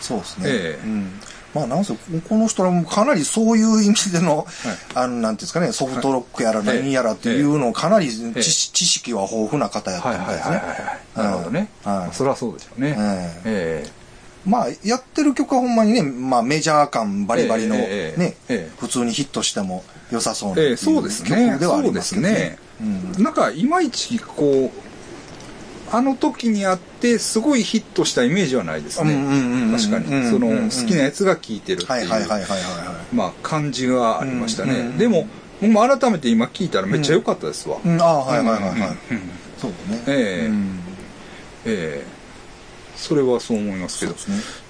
[0.00, 0.44] そうですね。
[0.46, 1.20] ええうん。
[1.54, 1.94] まあなんせ、
[2.28, 4.46] この人らもかなりそういう意味での、
[4.94, 11.16] あの、なんていうんですかね、ソフトロックやらはい何やらっていうのをかなり知,、識は豊富な方やっはいたみたいはいはいですね。
[11.16, 11.26] はい。
[11.26, 11.68] なるほどね。
[11.84, 12.94] はいそれはそうでしょうね。
[13.44, 14.00] ええ
[14.46, 21.46] まあ、やってる曲はほんまにね、まあメジャー感バリバリの、ね、ええ普通にヒットしても良さそうなええそうですね。
[21.50, 22.58] 曲ではありそうでますけどねすね。。
[22.80, 24.89] うんなんかいまいちこう、
[25.92, 29.12] あの時にあってすごいヒットしたイメージはないですね。
[29.12, 30.06] うんうんうんうん確かに。
[30.06, 32.08] うんそのうんうん好きなやつが聴いてるってはいいう
[33.12, 34.72] まあ感じがありましたね。
[34.72, 35.26] うんうんうんでも、
[35.60, 37.78] 僕も改めて今聞いたらめっちゃ良かったですわ。
[37.84, 37.88] い。
[37.88, 38.98] うん、ああ、はいはいはい
[39.58, 40.02] そうだね。
[40.06, 40.80] ええうん
[41.66, 42.20] ええ
[42.96, 44.18] それはそう思いますけど、ね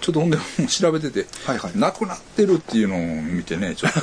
[0.00, 3.98] ちょっとほんで調べてて、はいはい亡くなってるっていうのを見てね、ちょっと。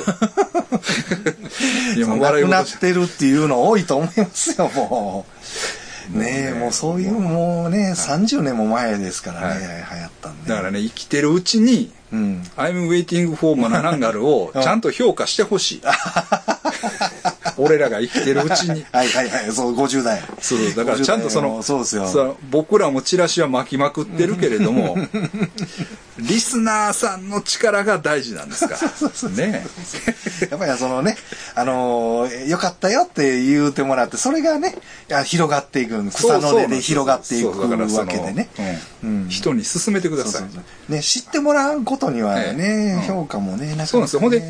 [1.96, 5.87] いやもう笑いなくなっ事てるっていうの多いと思いますよ、もう。
[6.10, 9.66] ねえ、もうそういう、もうね、30年も前ですからね、はい流
[10.02, 10.50] 行ったんで。
[10.50, 12.42] だからね、生きてるうちに、うん。
[12.56, 15.82] I'm waiting for マナナンガルを ちゃんと評価してほしい。
[17.58, 18.84] 俺らが生きてるうちに。
[18.92, 20.22] はいはいはい、そう、50代。
[20.40, 22.08] そう、だからちゃんとそ50代の、もそうですよ。
[22.08, 24.96] さ僕らもチラシは巻きまくってるけれども、
[26.18, 29.30] リスナーさんの力が大事なんですから。
[29.30, 29.66] ね
[30.50, 31.16] やっぱりそのね、
[31.54, 34.74] あのーよかったよって言うてもらって、それがね、
[35.24, 38.48] 広がっていく、草の根で広がっていくわけでね。
[39.02, 39.26] うんう。
[39.26, 39.28] ん。
[39.28, 40.92] 人に勧めてください。
[40.92, 43.02] ね、知ってもらうことにはね、ええうん。
[43.02, 43.86] 評価もね、なかなかね。
[43.86, 44.20] そうなんですよ。
[44.20, 44.42] ほんで、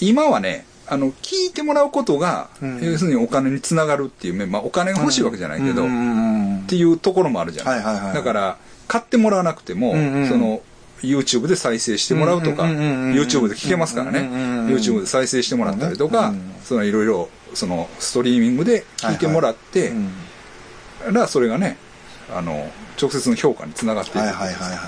[0.00, 2.80] 今はね、あの、聞いてもらうことが、うん。
[2.82, 8.14] 要するにお金につながるっていう面、まあお金が欲しいわけじゃないけど、っていうところもあるじゃない,、はいはいはい。
[8.14, 10.28] だから買ってもらわなくても、うんうん。
[10.28, 10.60] その
[11.02, 14.20] YouTube で再生してもらうとか、YouTube で聞けますからね、
[14.68, 16.54] YouTube で再生してもらったりとか、うん。
[16.64, 20.10] そのいろいろそのストリーミングで聞いてもらって、うん。
[21.06, 21.76] だからそれがね
[22.34, 22.70] あの
[23.00, 24.78] 直接の評価につながっていく、はいはいはいはい。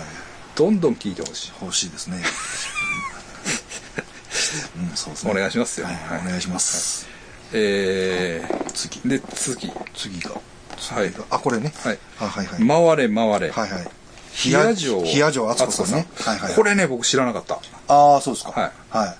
[0.57, 1.53] どんどん聞いてほしい。
[1.63, 2.23] 欲しいですね。
[4.77, 5.33] うん、そうですね。
[5.33, 7.09] お願いしますよはいはいお願いします。
[7.53, 9.01] えー、次。
[9.09, 10.33] で次次が。
[10.33, 11.73] はいあ、これね。
[11.77, 12.97] はいあはいはい。
[12.97, 13.89] 回れ回れ、はいはい。
[14.47, 16.07] 冷や城冷や城敦子さんね。
[16.21, 16.55] はいはい。
[16.55, 17.59] これね僕知らなかった
[17.89, 18.53] ああ、そうですか。
[18.53, 18.73] はい。
[18.91, 19.17] はい。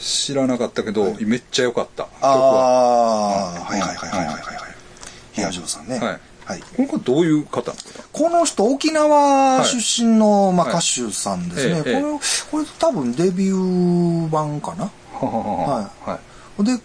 [0.00, 5.36] 知らなかったけど、はいめっちゃ良かった曲あはあ、はいはいはいはいはいはい。
[5.36, 5.98] 冷や城さんね。
[5.98, 6.60] はいはい。
[6.60, 7.74] この子どういう方？
[8.10, 11.82] この人、沖縄出身の、まあ、歌手さんですね。
[11.82, 12.02] これ、
[12.50, 14.90] これ多分デビュー版かな。
[15.12, 16.12] はははは。
[16.12, 16.18] は
[16.58, 16.64] い。
[16.64, 16.80] で、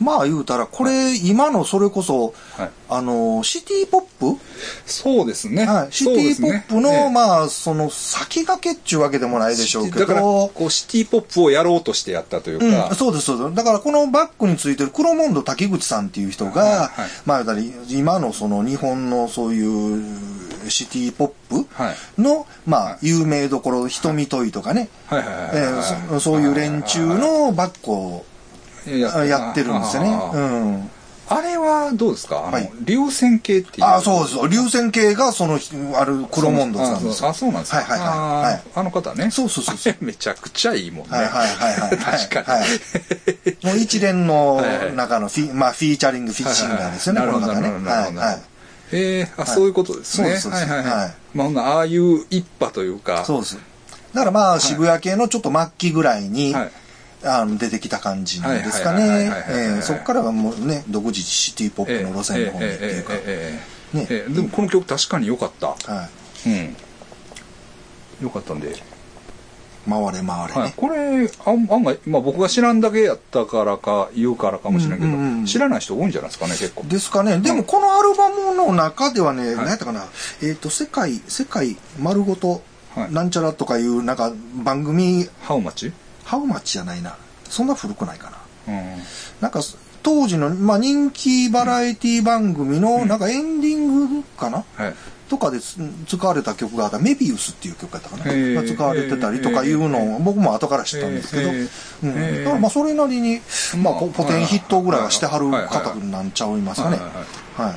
[0.00, 2.70] まあ言うたら、これ、今のそれこそ、はい。
[2.88, 4.02] あの、シティポッ
[4.36, 4.40] プ？
[4.86, 5.66] そうですね。
[5.66, 5.92] はい。
[5.92, 7.10] シティポップの、ええ。
[7.10, 13.54] まあ、その、先駆けっちゅうわけでもないでしょうけだから、ど、こう、シティポップをやろうとしてやったというか、うん、そうです、そうです。
[13.54, 16.88] だから、このバックについてる黒モンド滝口さんっていう人が、はいはい
[17.24, 17.44] まあ、
[17.88, 20.04] 今のその日本のそういう
[20.68, 22.20] シティポップはい。
[22.20, 24.88] の、まあ、有名どころ、瞳問いとかね、
[26.20, 28.24] そういう連中のバックを
[28.86, 30.10] ややってるんですよね。
[30.34, 30.90] うん。
[31.28, 32.44] あれはどうですか？
[32.46, 33.86] あの、はい流線形っていう。
[33.86, 34.48] あ、そうです。
[34.48, 35.58] 流線形がその、
[35.98, 37.78] ある黒モンドさんですよあそうあそうなんですか。
[37.78, 37.98] はいはい
[38.52, 39.30] はいあの方ね。
[39.32, 41.16] そうそうそうめちゃくちゃいいもんね。
[41.16, 41.98] はいはいはいはい。
[41.98, 42.60] 確かに。
[42.60, 44.62] はいもう一連の
[44.94, 47.68] 中のフィ、まあ、フィーチャリングフィッシンガーですよね、はいこの方ね。
[47.68, 48.42] はいはいはい。
[48.92, 50.28] えー、あ、そういうことですね。
[50.28, 50.86] はいはいはい。
[50.86, 53.24] はいまあああいう一派というか。
[53.24, 53.58] そうです。
[54.14, 56.70] だからまあ、渋谷系のちょっと末期ぐらいに、はい
[57.24, 59.80] あの出てきた感じですかね。
[59.82, 63.14] そこからはもうね、独自シティポップの路線の方にっていうか。
[63.14, 65.68] ねええでもこの曲確かに良かった。
[65.68, 66.08] は
[66.44, 66.48] い。
[66.48, 66.76] うん。
[68.22, 68.74] 良かったんで。
[69.88, 70.60] 回れ回れね。
[70.60, 77.38] はい、これ案外、まあ、僕が知らんだけやったからか言うからかもしれないけど、うんうんうん知らない人多いんじゃないですかね結構ですかね。
[77.38, 80.06] でもこのアルバムの中ではね、何やったかな。
[80.42, 82.62] えっ、と、世界、世界丸ごと、
[82.94, 84.32] はいなんちゃらとかいう、なんか
[84.64, 85.92] 番組、ハウマチ？
[86.26, 87.16] ハウマッチじゃないな。
[87.48, 88.30] そんな古くないか
[88.66, 88.74] な。
[88.74, 89.02] うん
[89.40, 89.60] なんか、
[90.02, 94.94] 当時の、まあ、人気バラエティ番組の、なんかエンディングかな、はい
[95.28, 103.40] とかでつ使われた曲があった、メビウスっていう曲やったかな、使われてたりとかいうのを、僕も後から知ったんですけど、うん、だからまあそれなりに、
[103.82, 106.98] まあ、まあポポテンヒットぐらいはしてはる方なんちゃいますかね。
[107.56, 107.76] は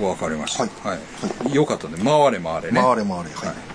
[0.00, 0.02] い。
[0.02, 0.62] わかりました。
[0.62, 0.98] はい
[1.44, 1.54] はい。
[1.54, 1.98] よかったね。
[2.02, 2.80] 回れ回れね。
[2.80, 3.04] 回れ回れ。
[3.04, 3.73] はい。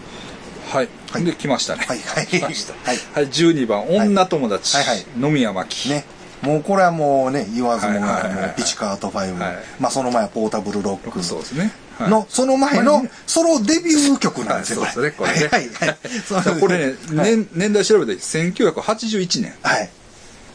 [0.70, 0.89] はい。
[1.11, 1.86] はいで、来ましたね。
[1.88, 2.74] はいはい来ました。
[2.84, 3.28] はい はい。
[3.28, 4.78] 12番、女友達。
[4.78, 5.89] はいはい飲み屋巻。
[5.89, 6.05] ね。
[6.41, 11.72] もうこれはもうね、言わずもがなピチカート5、はいまあその前はポータブルロックそうですね。
[11.97, 16.59] はいの、その前のソロデビュー曲なんですよ、はいそうですねこれねはいはい。
[16.61, 16.78] これ
[17.38, 19.53] ね、年代調べて1981年。
[19.61, 19.89] はい。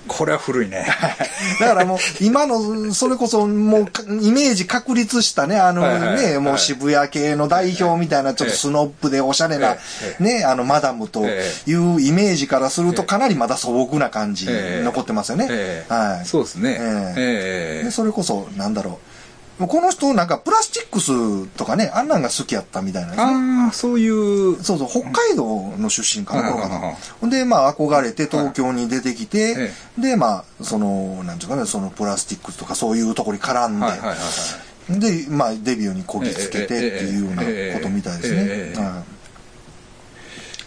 [0.07, 0.87] これは古いね。
[1.61, 3.83] だからもう、 今の、それこそもう、
[4.21, 5.83] イメージ確立したね、あの
[6.15, 9.79] ね、もう渋谷系の代表みたいな、ちょっとスノップでおしゃれなえ
[10.21, 15.85] え、ね、あの、マダムというイメージからすると、ええかなりまだ素朴な感じええ残ってますよねえ。
[15.89, 16.27] えはい。
[16.27, 16.77] そうですね。
[17.17, 19.14] えそれこそ、なんだろう。
[19.59, 23.33] もうこの人、なんか、プラスチックスとかね、あんなんが好きやったみたいなんですね。
[23.67, 24.61] ああ、そういう。
[24.65, 26.97] そうそう、北海道の出身かな、この方はいはいはいはい。
[27.21, 35.01] ほんで、まあ、憧れて東京に出てきて、えで、まあ、その、なんていうかね、そのプラスチックとかそういうところに絡んで、はいはいはいはい。
[35.01, 37.43] で、まあ、デビューにこぎつけてっていうような
[37.79, 38.41] ことみたいですね。
[38.41, 39.05] ええええええはい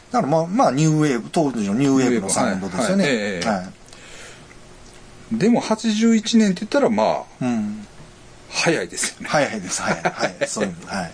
[0.08, 3.04] だからまあ、まあ、ニューウェーブ、当時のニューウェーブのサウンドですよね。
[3.04, 3.70] はいはいええはい
[5.32, 7.86] でも81年って言ったらまあ、うん。
[8.50, 9.28] 早いですよね。
[9.30, 10.02] 早いです、早い。
[10.04, 10.48] はい。
[10.48, 11.12] そういうの、はい。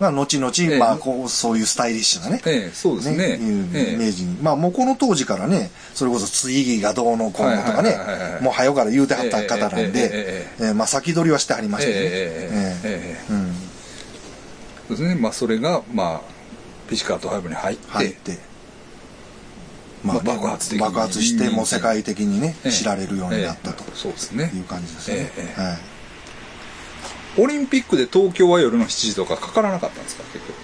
[0.00, 2.42] まあ、後々、ええまあ、こう、そういうスタイリッシュなね。
[2.44, 3.36] ええそうですね。
[3.36, 4.34] いうええイメージに。
[4.42, 7.96] まあもうこの当時からね、それこそツイギがどうのこうのとかね
[8.40, 11.94] もう早から言うてはった方なんでえ、えーまあ先取りはしてはりましたね。
[11.96, 13.54] ええうん。
[14.88, 15.14] そうですね。
[15.14, 16.20] まあそれが、まあ、
[16.90, 18.38] ピチカート5に入って、入って。
[20.04, 25.93] まあ、爆発的に爆発してもう世界的にね、ええ知られるようになったとええそうですねいう感じですね、ええはい
[27.36, 30.24] オリンピックで東京は夜の7時とかかからなかったんですか？
[30.32, 30.54] 結局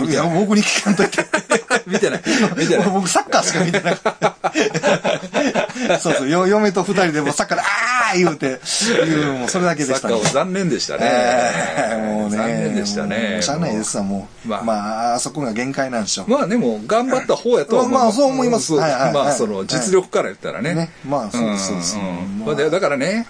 [0.00, 1.18] いや、僕に聞かんといて。
[1.86, 2.22] 見てない
[2.56, 5.98] 見てない 僕サッカーしか見てなくて。
[5.98, 8.60] そうそう、よ嫁と二人でもうサッカーで、あー言うて、
[9.06, 10.38] 言う、もうそれだけでしたねサッカー。
[10.38, 12.36] は残念でしたね、えーもうね。
[12.36, 14.48] 残念でしたねしゃあないですわ、もう。
[14.48, 14.72] まあま
[15.12, 16.30] あ、あそこが限界なんでしょう。
[16.30, 20.74] まあでも頑張った方やとは思まあまあそう思いますそうはいはいはいまあその実力から言ったらね。
[20.74, 23.26] ねまあそうですそうですんんまあまあでだからね、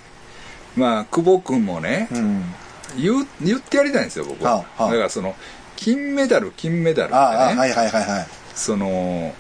[0.79, 2.45] まあ久保君もね、うん。
[2.97, 4.65] 言う言ってやりたいんですよ僕は。
[4.79, 5.35] だからその
[5.77, 8.27] 金メダル金メダルってね、はいはいはいはい。
[8.55, 9.35] その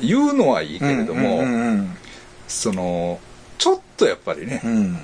[0.00, 1.96] 言うのはいいけれども、うんうん
[2.46, 3.18] その
[3.56, 4.78] ちょっとやっぱりねうん、うん。
[4.78, 4.96] うん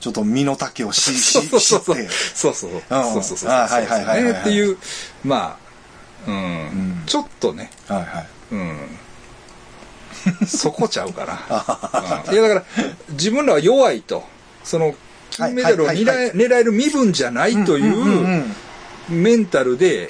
[0.00, 1.94] ちょっと身の丈をし、し、 そうそうそう。
[1.94, 2.10] そう知って。
[2.34, 2.70] そうそう。
[2.70, 4.76] そうそうそうそうっていう
[5.24, 5.56] ま
[6.26, 7.02] あうん、ん。
[7.06, 8.26] ちょっとねはいはい。
[8.52, 8.98] うん。
[10.46, 12.34] そこちゃうかな、 うん。
[12.34, 12.64] いやだから
[13.10, 14.24] 自分らは弱いと
[14.64, 14.94] その
[15.30, 18.44] 金メダルを狙え狙える身分じゃないという
[19.08, 20.08] メンタルで。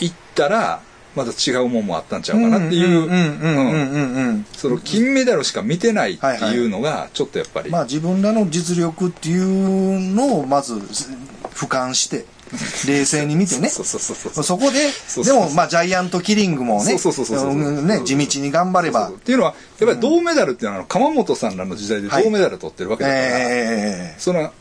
[0.00, 0.80] 行ったら
[1.14, 4.44] また違うもんもあったんちゃうかなっていう。
[4.56, 7.70] その金メダルしか見てないっていうのがちょっとやっぱり。
[7.70, 12.24] まあ自分らの実力っていうのをまず俯瞰して、
[12.86, 13.68] 冷静に見てね。
[13.68, 14.90] そこで、
[15.24, 19.10] でもまあジャイアントキリングもね、地道に頑張れば。
[19.10, 24.52] っていうのはやっぱり銅メダルっていうのは鎌本さんらの時代で銅メダル取ってるわけだから、ええその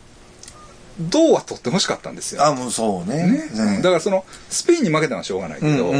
[0.99, 2.45] 銅は取ってほしかったんですよ。
[2.45, 3.23] あ、もうそうね。
[3.31, 5.93] ね、うんだからそのスペインに負けたのはしょうがないけど。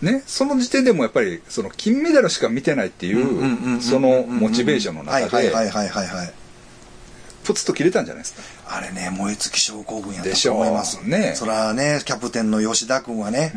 [0.00, 6.32] ね、その時点でもやっぱりその金メダルしか見てないっていうそのモチベーションの中ではいはいはいはいはい。
[7.42, 8.42] プツッと切れたんじゃないですか。
[8.70, 11.00] あれね、燃え尽き症候群やったでしょうと思います。
[11.02, 13.52] ねそれはね、キャプテンの吉田君はね、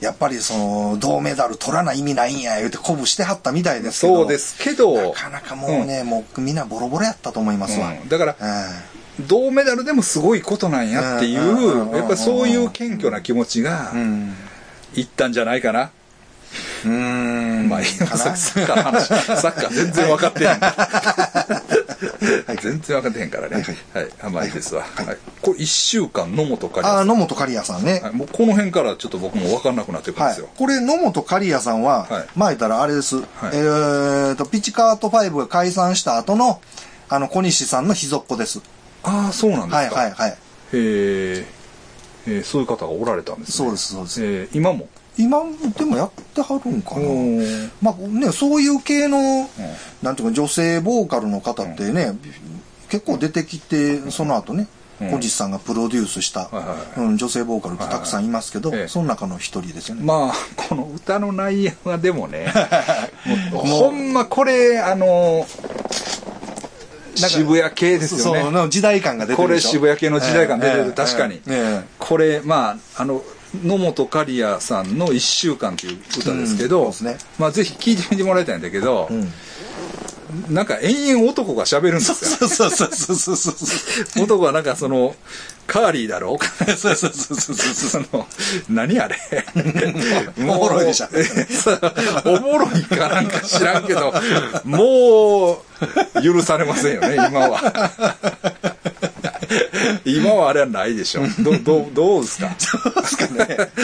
[0.00, 4.16] やっぱりその、銅メダル取らない意味ないんや、言うて鼓舞してはったみたいですけど。
[4.16, 7.90] そうですけどなかなかもうね、もうみんなボロボロやったと思いますわ。
[7.90, 8.36] うんだからう
[9.26, 14.36] 銅メダルでもすごいことなんやっていうんうんうんうんうやっぱりそういう謙虚な気持ちがん。
[14.94, 15.90] いったんじゃないかな。
[16.84, 16.92] うん。
[16.92, 17.68] うん。
[17.68, 21.62] まあ、今かなさサッカーの話、サッカー全然分かってへんから。
[22.62, 23.64] 全然分かってへんからね。
[23.94, 24.82] はい、あまあいいですわ。
[24.82, 25.16] はい。
[25.42, 28.00] これ一週間野本かりあ、や野本刈谷さんね。
[28.02, 30.48] はい、もうこの辺からちょっと僕も分かんなくなってくるんはいですよ。。
[30.56, 33.16] これ、野本刈谷さんは、はいまあ言ったらあれです。
[33.16, 36.60] えーと、ピチカート5が解散した後の、
[37.08, 38.60] あの、小西さんの秘蔵っ子です。
[39.02, 39.76] ああ、そうなんですか。
[39.76, 40.30] はいはいはい。
[40.30, 40.36] へ
[40.72, 41.46] え
[42.28, 43.54] えーそういう方がおられたんですね。
[43.56, 44.88] そうですそうですえー今も？
[45.18, 45.38] 今
[45.76, 47.00] でもやってはるんかな。
[47.00, 49.48] ーまあね、そういう系の、
[50.02, 52.16] なんていうか、女性ボーカルの方ってね、
[52.88, 54.68] 結構出てきて、その後ね、
[55.00, 55.10] うん。
[55.10, 56.48] 小西さんがプロデュースした、
[56.96, 60.02] うん、女性ボーカルってたくさんいますけど、その中の一人ですよね。
[60.02, 62.52] まあ、この歌の内容はでもね、
[63.52, 65.46] もうほんまこれ、あの、
[67.14, 68.50] 渋谷系ですよそう、ね。
[68.50, 69.80] の時代感が出てるでしょ。
[69.80, 71.40] これ渋谷系の時代感出てるええ確かに。
[71.46, 71.84] ええ。
[71.98, 73.22] これ、まあ、あの、
[73.64, 79.32] 野本刈谷さんの一週間という歌ですけうんど、そうですねまあぜひ聴いてみてもらいたいんだけど、うん
[80.50, 82.14] なんか延々男が喋るんですよ。
[82.14, 84.24] そうそうそうそうそうそう。
[84.24, 85.14] 男はなんかその、
[85.68, 86.36] カーリーだろ？
[86.76, 88.04] そうそうそうそうそう。
[88.04, 88.26] その、
[88.68, 89.16] 何あれ？
[90.38, 91.06] おもろいでしょ
[92.24, 94.12] おもろいかなんか知らんけど、
[94.64, 95.62] も
[96.16, 98.75] う、許されませんよね、今は。
[100.04, 101.22] 今はあれはないでしょ。
[101.40, 102.56] ど、ど、どうですか？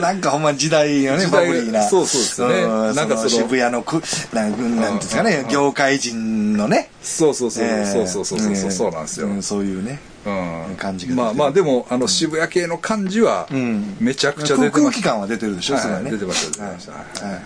[0.00, 1.82] なんかほんま時代のね、バブリーな。
[1.82, 6.90] そうそうですよねうんなんかその渋谷のく、なんなんですかね、業界人のね。
[7.02, 9.26] そうそうそう、えーそうそうそうそうそう、ねそうなんですよ。
[9.26, 10.00] うんそういうね。
[10.26, 15.02] うん感じがまあまあでも、あの渋谷系の感じはん、めちゃくちゃ出て空ました。
[15.02, 16.10] 気感は出てるでしょ、はいそれはね。
[16.10, 16.92] 出てました、出てました。
[16.92, 17.42] はいはいはい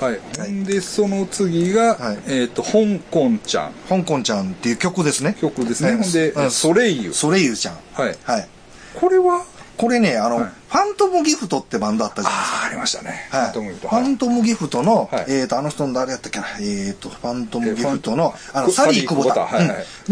[0.00, 0.20] はい。
[0.38, 0.64] はい。
[0.64, 3.72] で、その次が、はいえっと、香港ちゃん。
[3.88, 5.36] 香港ちゃんっていう曲ですね。
[5.40, 5.90] 曲ですね。
[5.90, 7.12] ええほんでう、んソレイユ。
[7.12, 7.78] ソレイユちゃん。
[7.92, 8.16] はい。
[8.24, 8.48] はい。
[8.94, 9.44] これは、
[9.76, 12.66] これね、あの、はいファントムギフトってバンドあったじゃないですか。
[12.66, 13.28] ありましたね。
[13.32, 19.34] はい、と思うとファントムギフトの、はいえっ、と、あの人の誰やったっけな、えっ、と、ファントムギフトえの、あの、サリー久保田、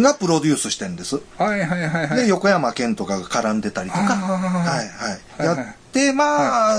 [0.02, 1.20] がプロデュースしてんです。
[1.36, 2.16] はいはいはいはい。
[2.22, 4.78] で、横山健とかが絡んでたりとか、はい。
[4.78, 4.88] はい
[5.38, 6.76] はいやって、まあ、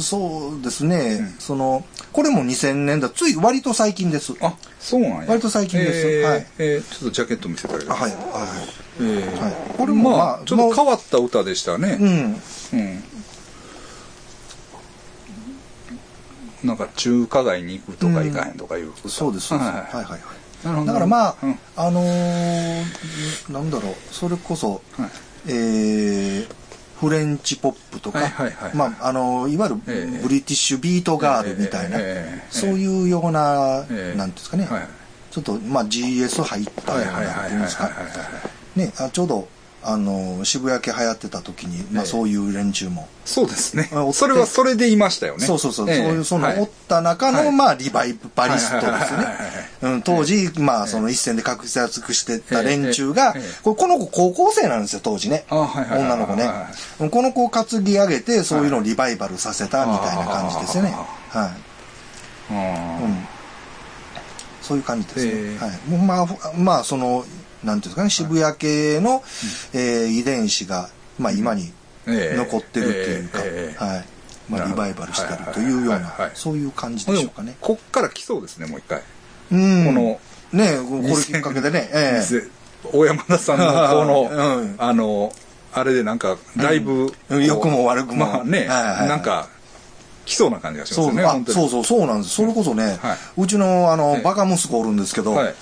[0.00, 4.32] そうですね、その、これも2000年だ、つい割と最近です。
[4.40, 5.24] あ、そうなんや。
[5.28, 8.12] 割と最近ですえーはいえーちょっとジャケット見せてはい、はい、
[9.00, 9.52] えーはい。
[9.76, 11.98] これも、ままああ、ちょっと変わった歌でしたね。
[12.00, 12.08] うん。
[12.72, 13.04] うん。
[16.64, 19.54] なんか中華街に行くとか行かへんとかいううです、そうです。
[19.54, 20.86] はいはい、はい、はい。
[20.86, 25.10] だからまあ、うんあのーなんだろう、それこそ、はい
[25.48, 26.65] えー
[27.00, 28.20] フレンチポップとか、
[28.74, 30.16] まあ、あの、いわゆええ。
[30.16, 31.98] るブリティッシュビートガールみたいな、
[32.50, 34.18] そういうような、ええ。
[34.18, 34.88] なんですかね、はい
[35.36, 37.36] ちょっと、まあ、GS 入ったような、はいはいはいはい。
[37.36, 37.90] なんていうんですか。
[38.74, 39.48] ね、あちょうど、
[39.88, 42.10] あの、渋谷系流行ってた時に、まあ、ええ。
[42.10, 43.88] そういう連中も、そうですね。
[44.12, 45.46] それはそれでいましたよね。
[45.46, 45.96] そうそうそう、ええ。
[45.98, 46.60] そういう、その、はい。
[46.60, 47.52] おった中の、はい。
[47.52, 49.26] まあ、リバイバリストですね。
[49.82, 55.44] うん、当時、まあ、その一線で活躍してた連中えがこの子高校生なんですよ、当時ね。
[55.50, 56.44] 女の子ね。
[56.48, 56.66] は。
[57.08, 60.96] この子を担ぎ上げて、そういうのをリバイバルさせたみたいな感じですよね。
[61.30, 62.52] はい。
[62.52, 63.28] うんうん。
[64.62, 65.32] そういう感じですね。
[65.32, 65.64] ええ。
[65.64, 65.78] はい。
[66.04, 67.24] まあ、まあ、その、
[67.64, 69.22] なんていうんですかね、渋谷系の、
[69.72, 71.72] えー遺伝子が、まあ、今に
[72.06, 72.36] ええ。
[72.36, 73.38] 残ってるっていうか、
[73.84, 74.04] はい。
[74.48, 77.56] まあ、リバイバルしてるというようなそういう感じでしょうかね。
[77.60, 79.02] こっから来そうですね、もう一回。
[79.50, 79.84] うん。
[79.86, 80.20] この、
[80.52, 82.42] ねこれきっかけでね、ええ。
[82.92, 84.30] 大山田さんのこの、
[84.60, 84.74] うん。
[84.78, 85.32] あの、
[85.72, 87.44] あれでなんか、だいぶ、うん。
[87.44, 88.26] 良くも悪くも。
[88.26, 89.48] まあね、なんか、
[90.26, 91.44] 来そうな感じがしますそうよね。
[91.46, 92.34] そうそう、そうなんです。
[92.34, 95.54] それこそね、はいうちの、あの、ええバカ息子おるんですけど、はい、はい。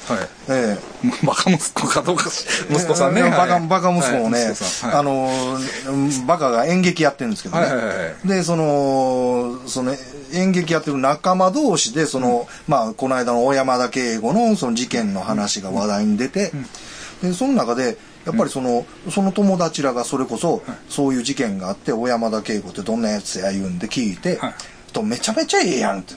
[0.49, 3.21] ええバカ息子かどうかし、息子さんね。
[3.21, 4.55] えーバカ、はいバカ息子もね、
[4.85, 7.63] あのー、バカが演劇やってるんですけどね。
[7.63, 9.95] はいはいはいで、その、その、
[10.33, 16.53] 演劇やってる仲間同士で、その、まあ、この間の小山田圭吾のその事件の話が話題に出て、
[17.23, 24.55] で、その中で、やっぱりその、その友達らがそれこそ、そういう事件があって、小山田圭吾ってどんなやつや言うんで聞いて、はい
[24.95, 26.15] とめちゃめちゃええやんって。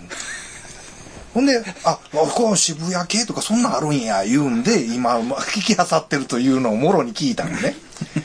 [1.33, 1.99] ほんで、あ、
[2.33, 7.75] こう渋谷系とかそんなんあるんや、言うんで、今、まあ聞き漁ってるというのをもろに聞いたのね。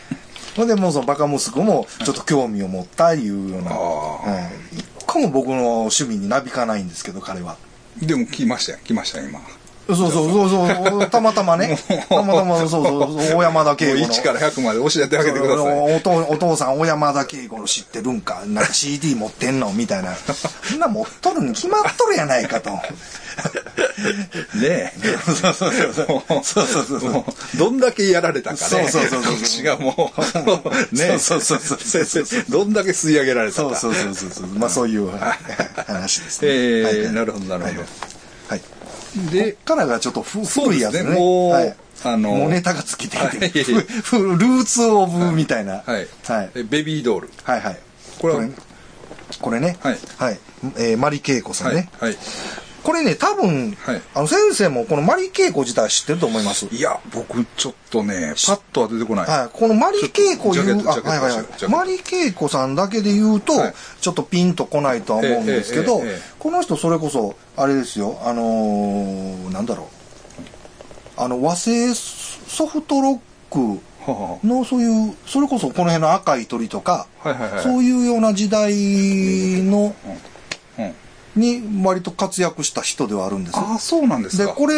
[0.57, 3.75] ほんで、もうそのバカ息子も、ちょっと興味を持ったいうような、あ
[4.73, 7.57] うん一個も僕の趣味になびかないんですけど、彼は。
[8.01, 9.41] でも来ましたよ、来ましたよ、今。
[9.89, 11.79] もそうそうそうそう、たまたまね、
[12.09, 14.07] たまたま、そうそう、大山田う圭吾の。
[14.15, 15.97] 1から100まで教えてあげてください。
[15.97, 19.73] お父お父さん、小山田圭吾の知ってるんかなんか CD 持ってんの？
[19.73, 20.15] みたいな。
[20.15, 22.71] そんな持っとるに決まっとるやないかと。
[22.71, 22.81] ね
[24.63, 24.93] え。
[25.25, 26.07] そうそうそうそう。
[26.09, 28.89] もうそうそうそうそうもうどんだけやられたかね。
[28.89, 30.13] そうそうそうそう私がも
[30.93, 33.75] う、ねそうそうそうそう先生どんだけ吸い上げられたか。
[33.77, 34.47] そうそうそうそうそう。
[34.59, 35.11] まあそういう
[35.87, 36.49] 話ですね。
[36.51, 38.22] えはいー、なるほど、なるほど。
[39.17, 39.35] はい。
[39.35, 41.19] でこっからがちょっと古いやつね。
[41.19, 45.83] もうはいあのもうネタが尽きていて、ルーツオブみたいな。
[45.87, 46.09] はい。
[46.27, 46.51] はい。
[46.57, 47.31] えベビードール。
[47.45, 47.79] はいはい。
[48.19, 48.49] これは
[49.41, 49.77] これね。
[49.81, 50.39] はいはい。
[50.79, 51.91] えー、マリ恵子さんね。
[52.01, 52.17] はい。
[52.83, 52.93] はい。
[52.93, 56.67] これね、多分、はいあの、先生もこのマリ恵子自体知ってると思います。
[56.71, 59.27] いや、僕ちょっとね、パッとは出てこない。
[59.27, 59.49] はい。
[59.53, 61.69] このマリ恵子言う、あ、はいはいはい。
[61.69, 69.87] マリ恵子さんだけで言うと、はいちょっとピンとこないとは思うんですけど、ええええええこの人それこそ、あれですよ、あのーなんだろう。
[71.17, 73.19] あの、和製ソフトロッ
[73.49, 73.81] ク
[74.11, 77.63] はのそういう、それこそこの辺の赤い鳥とか、あはいはいはい。
[77.63, 78.73] そういうような時代
[79.63, 79.95] の。
[81.35, 83.57] に割と活躍した人ではあるんです。
[83.57, 83.65] よ。
[83.67, 84.53] ああ、そうなんですで、か。
[84.53, 84.75] これ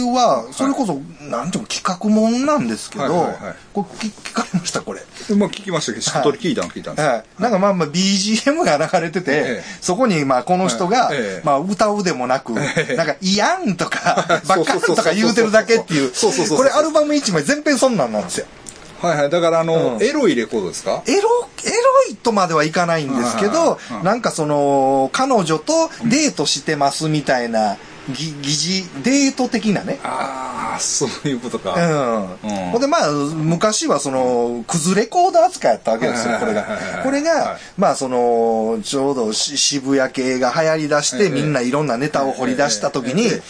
[0.00, 3.54] は、それこそ、なんていうの、企画もんなんですけど、はいはいはい。
[3.72, 5.00] これ聞聞かれました、これ。
[5.36, 7.04] まあ聞きましたけど、一通り聞いたの聞いたんです。
[7.04, 7.24] よはい。
[7.38, 9.64] なんかまあまあ BGM が流れてて、ええ。
[9.80, 11.10] そこにまあこの人が、
[11.44, 12.96] まあ歌うでもなく、ええ。
[12.96, 16.12] なんか、いやんとか、ばっかんとか言うてるだけっていう、
[16.56, 18.46] これアルバム1枚全編そんなんなんですよ。
[19.00, 19.30] はいはい。
[19.30, 21.02] だからあの、うんエロいレコードですか？
[21.06, 21.26] エロ、エロ
[22.10, 27.76] いとまではいかないんですけどはいはいは、いなんかその、彼女とデートしてますみたいな、
[28.10, 29.98] ぎ疑似、デート的なね。
[30.04, 31.74] ああ、そういうことうか。
[31.74, 32.38] ん。
[32.42, 36.64] うんほんで、まあ、昔はその、クズレコード扱いやったわけですよ、これが。
[37.02, 43.42] これはがい、まあ、その、ちょうどし渋谷系が流行り出して、ええみんないろんなネタを掘り出した時にええ、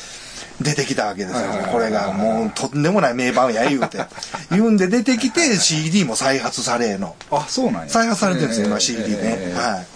[0.60, 1.72] 出てきたわけですよはいはいはい。
[1.72, 3.98] これがもう、とんでもない名盤や言うて。
[4.50, 7.16] 言うんで出てきて、CD も再発されの。
[7.30, 7.88] あ、そうなんや。
[7.88, 9.18] 再発されてるんですよ、今ええ CD ね。
[9.22, 9.86] ええはい。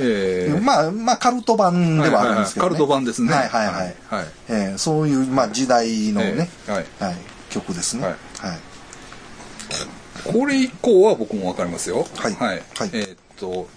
[0.00, 3.32] ええまあ、まあ、カルト版ではあるんですけど、ねカルト版ですね。
[3.32, 3.74] はいはいはい。
[4.10, 4.26] はい。
[4.48, 7.16] ええそういう、まあ、時代のね、ええはいはい、
[7.50, 8.02] 曲ですね。
[8.04, 8.14] はは
[8.54, 10.32] いい。
[10.32, 12.06] これ以降は僕もわかりますよ。
[12.16, 12.62] はいはい。
[12.76, 13.68] はいえーっと、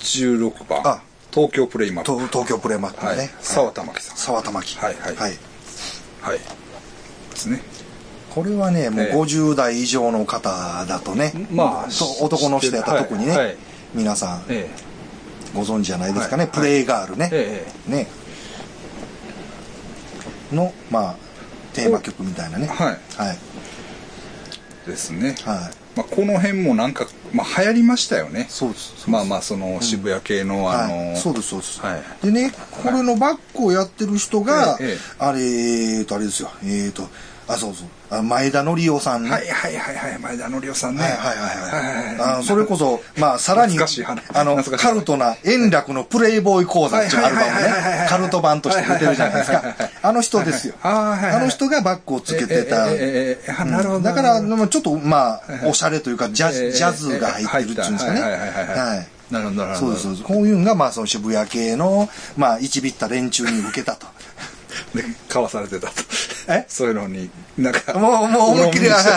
[0.00, 0.80] 16番。
[0.84, 1.00] あ
[1.32, 2.12] 東京プレイマップ。
[2.12, 3.30] 東東京プレマックはいね。。
[3.40, 4.16] 沢田真希さん。
[4.16, 4.78] 沢田真希。
[4.78, 5.38] はいはいはい。
[6.30, 6.38] はい。
[6.38, 7.60] ですね。
[8.30, 10.50] これはね、もうええ50代以上の方
[10.86, 13.56] だとね、まあそう男の人やったら特にね、はいはい
[13.94, 14.68] 皆さんえ
[15.54, 18.06] ご存知じゃないですかね、はいプレイガールね、ええね。
[20.52, 21.16] の、まあ、
[21.72, 22.66] テーマ曲みたいなね。
[22.66, 23.38] はいはい。
[24.86, 25.36] えですね。
[25.44, 25.96] はい。
[25.96, 28.46] まあ、この辺もなんか、まあ、流行りましたよね。
[28.48, 29.08] そうです。
[29.08, 34.76] まあまあ、その渋谷系の、あの、はい、そうですそうです、はいでねこれのバックをやってる人が、
[35.18, 37.08] あれえーとあれですよえーと
[37.48, 37.88] あ、そうそう。
[38.10, 39.30] あ前田則夫さんね。
[39.30, 41.02] はいはいはいはい、前田則夫さんね。
[41.02, 42.38] はいはいはいはいはいはい。
[42.38, 49.62] あそれこそ、まあ、さらに、あの、カルトな円楽のプレイボーイ講座っていうアルバムね、カルト版として出てるじゃないですか。
[50.02, 50.74] あの人ですよ。
[50.80, 52.86] はいはいはいはいあの人がバッグをつけてた。
[53.64, 58.20] なるほどうんだから、ちょっと、まあ、おしゃれというか、ジャズ、ええジャズが入ってるっていうんですかね。
[58.20, 59.06] はいはいはいはいはいはい。
[59.30, 59.96] なるほどなるほど。
[59.96, 60.26] そうです、そう。
[60.26, 64.06] こういうのが、まあ、その渋谷系の、まあ、一ビった連中に受けたと。
[64.94, 65.92] で、買わされてたと。
[66.48, 66.64] え？
[66.68, 67.98] そういうのに、なんか。
[67.98, 69.10] もう、もう思いっきり、うろみにして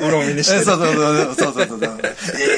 [0.00, 2.00] うろみにしてそうそうそうそうそうそう。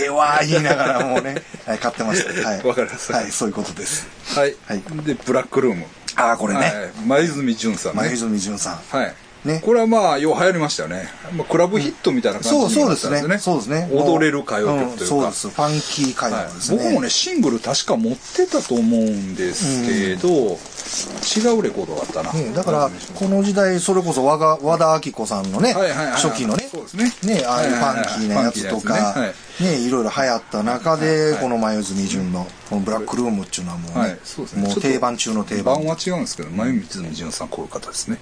[0.02, 2.48] ええわー言いながらもうね、はい、買ってました。
[2.48, 2.62] はい。
[2.64, 4.06] わかりますはい、そういうことです。
[4.38, 4.54] はい。
[4.66, 5.86] はいで、ブラックルーム。
[6.16, 6.60] ああ、これね。
[6.60, 6.70] はい。
[7.06, 8.02] 前泉淳さんね。
[8.02, 8.76] 前泉淳さん。
[8.90, 9.14] はい。
[9.44, 11.08] ねこれはまあ、よう流行りましたよね。
[11.36, 13.38] まあ、クラブヒットみたいな感じになったですね。
[13.38, 13.88] そうですね。
[13.92, 15.04] 踊れる歌謡曲というか。
[15.04, 15.48] んそうです。
[15.48, 16.78] ファンキー歌はい謡ですね。
[16.84, 22.32] 僕もね、シングル確か持ってたと思うんですけど、違うレコードだったな。
[22.32, 34.16] ね、だから、この時代、それこそ和が和田アキ子さんのね、はいはいはい初期のねそうですね、ね、ああいうファンキーなやつとかねはい、ね、いろいろ流行った中はいで、はいこの前泉淳の、このブラックルームっていうのはもうはいね。
[34.56, 35.76] もう定番中の定番。
[35.76, 38.18] 版は違うんですけど、前泉淳さんこういう方ですね。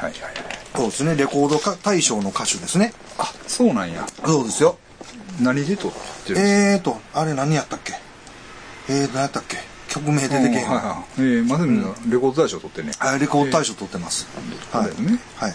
[0.00, 0.12] はい。
[0.12, 0.58] はいはいはい。
[0.76, 2.92] そうですね、レコードか大賞の歌手ですね。
[3.18, 4.06] あ、そうなんや。
[4.24, 4.78] そうですよ。
[5.40, 5.92] 何で撮っ
[6.26, 7.94] てるえーと、あれ何やったっけ？
[8.88, 9.56] えー、何やったっけ？
[9.88, 11.20] 曲名出てけへんうんはいはい。
[11.20, 12.92] えー、まさみのレコード大賞撮ってね。
[12.98, 14.26] あレコード大賞取ってます。
[14.72, 14.90] はい。
[15.36, 15.54] はい。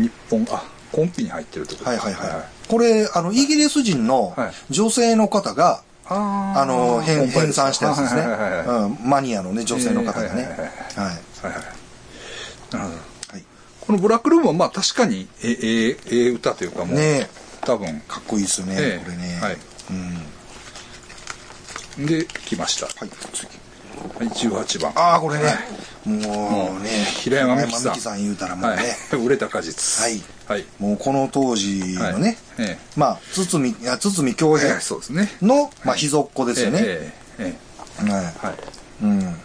[0.00, 1.90] 日本、あ、コンピに入ってるってこと？
[1.90, 2.68] はいはいはい。
[2.68, 8.26] これ、あの、イギリス人のはい女性の方が、あーあの、編編纂したやつですね。
[9.02, 10.28] マニアのね、女性の方がね。
[10.28, 11.14] はいはいはい。
[12.72, 13.15] なるほど。
[13.86, 13.92] はい。
[13.92, 17.28] このブラックルームはまあ確かにええええ歌というかもう、ね
[17.66, 19.04] 多分かっこいいですよね、ええ。
[19.04, 19.38] これね。
[19.42, 19.56] はい。
[21.98, 22.06] うん。
[22.06, 23.48] で来ました、はい、次。
[24.18, 24.92] はい、18番。
[24.94, 25.52] ああ、これね。
[26.04, 28.18] ももううね、平山美樹さん。
[28.18, 28.78] 言うたらもうはい。
[28.78, 30.00] ね、 売れた果実。
[30.00, 30.22] はい。
[30.46, 30.64] はい。
[30.78, 35.32] もうこの当時のね、えまあ、堤、堤京え平そうですね。
[35.42, 36.78] の、まあ、秘蔵っ子ですよね。
[36.82, 37.56] えええ
[37.98, 38.22] えはい。
[38.22, 38.46] ええ。
[38.46, 38.56] はい。
[39.02, 39.36] うん。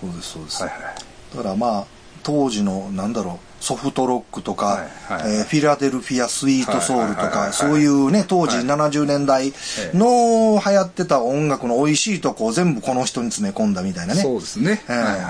[0.00, 0.62] そうです、そうです。
[0.62, 1.36] はいはい。
[1.36, 1.95] だからまあ、
[2.26, 9.52] 当時の、なんだろう、ソフトロックとか、えーフィラデルフィア・スイート・ソウルとか、そういうね、当時はい70年代
[9.94, 14.22] の流行ってた音楽の美味しいとこを全部この人に詰め込んだみたいなね。
[14.22, 15.22] そうですね、ええはいはいはい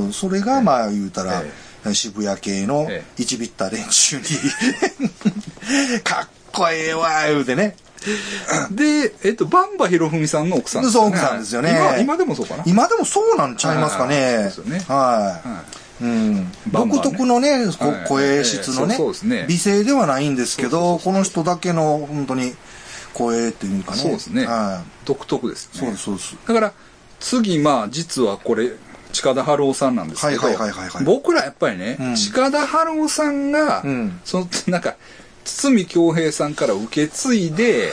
[0.00, 0.12] はい。
[0.14, 1.42] それがまあ言うたら、
[1.84, 4.22] え渋谷系のえ一ビッタ連中に、
[6.02, 7.76] かっこええわ、言うてね。
[8.70, 11.70] で、えっと、バンバひろふみさんの奥さんそう奥さんですよね。
[11.70, 12.62] 今今でもそうかな。
[12.66, 14.96] 今でもそうなんちゃいますかはいはいはいそうねですよね。
[14.96, 15.48] はい。
[15.48, 15.64] は
[16.00, 18.98] うん、独特のね、こはい声質のね,、
[19.48, 22.54] 美声ではないんですけど、この人だけの本当に
[23.14, 23.98] 声っていうかね。
[23.98, 24.46] そうですね。
[24.46, 26.36] は独特ですそうです、そうです。
[26.46, 26.72] だから
[27.18, 28.72] 次まあ実はこれ
[29.12, 30.42] 近田春夫さんなんですけど、
[31.04, 32.14] 僕らやっぱりね、うん。
[32.14, 34.20] 近田春夫さんが、うん。
[34.24, 34.96] そのなんか
[35.44, 37.92] 堤恭平さんから受け継いで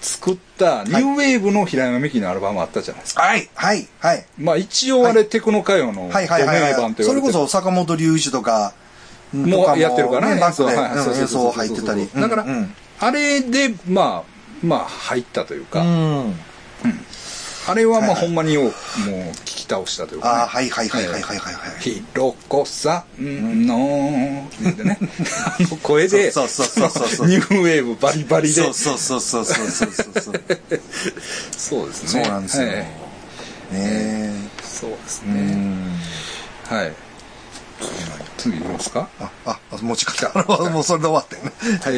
[0.00, 4.26] 作ったニューウェーブの平山美樹のアルバムあったじゃないですか、はい、はい、はい。
[4.38, 6.74] まあ一応あれ、テクノ歌謡のはいはいはい、名はい。
[6.74, 8.74] 盤と言われてそれこそ坂本龍一とか、
[9.32, 12.08] もうやってるからねバックで演奏入ってたり。
[12.14, 12.46] だから、
[13.00, 14.24] あれでま
[14.62, 16.34] あまあ入ったというか、うん。
[17.68, 21.80] あれはまあほんまにもう聞き倒したというか、ね、ああ、はいはいはいはいはいはいはい。
[21.80, 23.76] ひろこさんの、
[24.62, 24.98] 言ってね、
[25.44, 29.92] あの声で、そうそうそうそうそう ニューウェーブバリバリで、そうそうそうそうそうそう
[30.22, 30.42] そう。
[31.56, 32.08] そうですね。
[32.08, 32.68] そうなんですよ。
[32.68, 32.84] はいね
[33.72, 34.32] え。
[34.64, 35.40] そうですうね。
[35.40, 35.92] ん。
[36.64, 36.92] はい。
[38.36, 39.08] 次いきますか？
[39.20, 40.28] あ、あ、持ち方。
[40.70, 41.52] もうそれで終わったよね。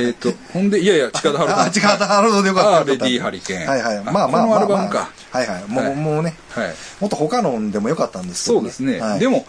[0.06, 2.90] えっと、ほんで、いやいや、 近田春あ、違う、なるほどよかった。
[2.90, 3.96] レディーハリケーンはいはい。
[3.98, 4.58] あまあまあこのまあ。
[4.58, 5.64] アルバムかはいはい。
[5.66, 6.74] もう、はいもうね、はい。
[7.00, 9.00] もっと他のでもよかったんですけどそうですね。
[9.00, 9.46] はいでも、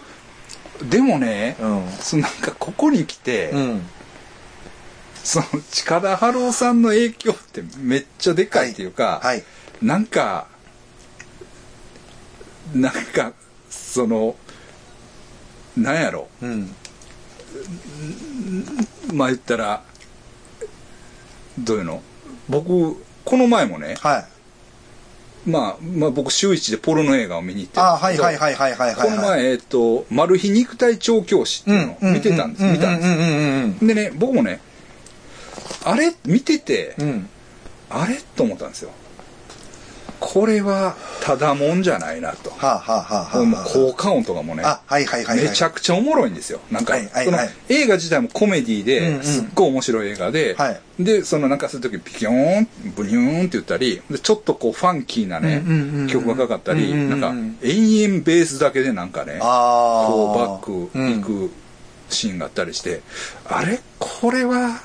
[0.82, 3.82] でもね、うんそのなんかここに来て、うん。
[5.24, 9.42] その近田春夫さんの影響ってめっちゃでかいっていうか、はい。
[9.80, 10.46] なんか、
[12.74, 13.32] なんか、
[13.70, 14.34] その、
[15.76, 16.74] なんやろ、うん。
[19.12, 19.82] まあ言ったら、
[21.58, 22.02] どういうの
[22.48, 24.20] 僕、この前もね、は
[25.46, 25.50] い。
[25.50, 29.10] まあ、まあ僕週一でポルノ映画を見に行ってあ、はいはいはいはいはいはい。
[29.10, 34.60] この前、えっと、マル秘肉体調教師っていうのを見てたんです、見たんですでね、僕もね、
[35.84, 37.08] あれ見てて、うん。
[37.08, 37.28] うん。
[37.90, 38.90] あれと思ったんですよ。
[40.24, 42.50] これはただもんじゃないなと。
[42.50, 45.48] 効果音とかもね、あ、はいはいはい、はい。
[45.48, 46.60] めちゃくちゃおもろいんですよ。
[46.70, 55.62] なんか、のはい映画自体もコメディでんすっごい面白い映画で、はいで、そのなんかするときピキョーン、ブニューンって言ったり、でちょっとこうファンキーなね、
[56.08, 57.28] 曲がかかったり、なんか
[57.62, 60.08] 延々ベースだけでなんかね、ああ。
[60.08, 61.50] こうバックうん行く
[62.10, 63.00] シーンがあったりして、
[63.48, 63.80] あれ？
[63.98, 64.80] これは、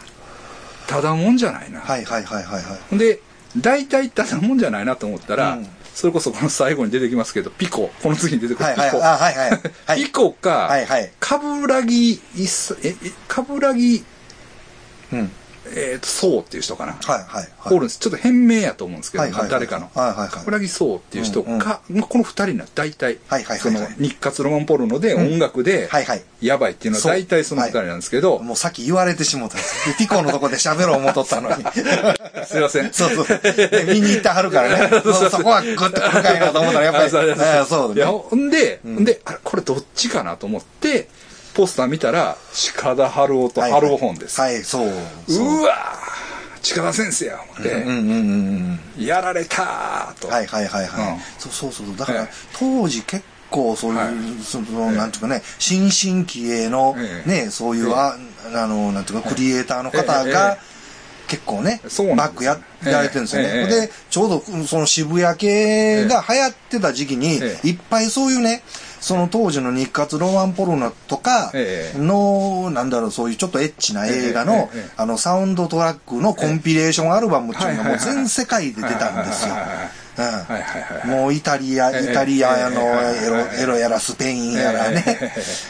[0.88, 1.82] ただもんじゃないな。
[1.82, 2.60] はいはいはいは
[2.94, 3.20] いで、
[3.56, 5.68] 大体ただもんじゃないなと思ったら、うん
[5.98, 7.90] それこそこの最後に出てきますけど、ピコ。
[8.04, 8.70] この次に出てくる。
[8.76, 9.04] ピコ。
[9.04, 9.50] あ、はいはい。
[9.88, 10.04] はい。
[10.06, 14.06] ピコか、はいはいカブラギイス、え、えカブラギ、
[15.12, 15.32] うん。
[15.76, 16.94] えっ、と、ソウっていう人かな。
[16.94, 17.74] はいはいはい。
[17.74, 18.00] おるんです。
[18.00, 19.90] ちょっと変名やと思うんですけど、はいはいはい誰かの。
[19.94, 26.24] はいはいはいカブラギソウっていう人か、うんまあこの二人な、大体、はいはいはいはいその日活ロマンポルノで音楽で、はいはい。
[26.42, 29.90] やばいっていうのはそう大体その二人なんですけど、もうさっき言われてしもたんです。
[29.90, 31.64] でピコのとこで喋ろう思っとったのに。
[32.46, 32.94] すいません。
[32.94, 33.28] そうそう。
[33.28, 35.02] で見に行ってはるからね。
[35.04, 37.06] そうそこはグッと来るかいなと思ったら、やっぱり。
[37.06, 37.42] あ そうです
[37.98, 38.12] いや、ね。
[38.12, 41.08] ほんで、ほんで、あれ、これどっちかなと思って、
[41.58, 42.38] ポスター見たら、
[42.76, 44.40] 鹿田春夫とはい春夫本です。
[44.40, 44.92] はい、そう。
[45.28, 49.06] そううわー鹿田先生や、思って、うんうんうんうん。
[49.06, 50.28] やられたーと。
[50.28, 51.14] はいはいはいはい。
[51.14, 51.98] うんそうそうそう。
[51.98, 52.28] だから、ええ
[52.60, 58.18] 当時結構そういう、はいその、なんていうかね、新進気鋭の、ええね、そういう、ええあ
[58.54, 60.78] あの、なんていうか、クリエイターの方ええがえ、
[61.28, 63.68] 結構ね、バックややられてるんですよね。
[63.68, 68.62] で、ちょうどうんその渋谷系が流行ってた時期に、ええいっぱいそういうね、
[69.00, 71.98] その当時の日活ロマンポルノとかええ。
[71.98, 79.56] の、なんだろう、そういうちょっとエッチな映画のあの、サウンドトラックのコンピレーションアルバムっていうのがもう全世界で出たんですよ。
[81.06, 85.04] もうイタリア、ええイタリアのええエロエロやらスペインやらね。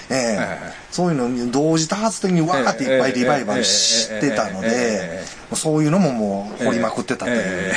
[0.09, 7.73] ええ、ええそういうのに同時多発的にわーっていっぱいリバイバルしてたのでええ、そういうのももう掘りまくってたという。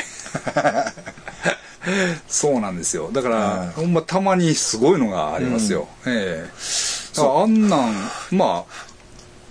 [1.86, 3.10] ええそうなんですよ。
[3.12, 5.88] だから、はいほんまたまにすごいのがありますよ。
[6.06, 6.50] ええ
[7.16, 7.94] だからあんなん、
[8.30, 8.64] ま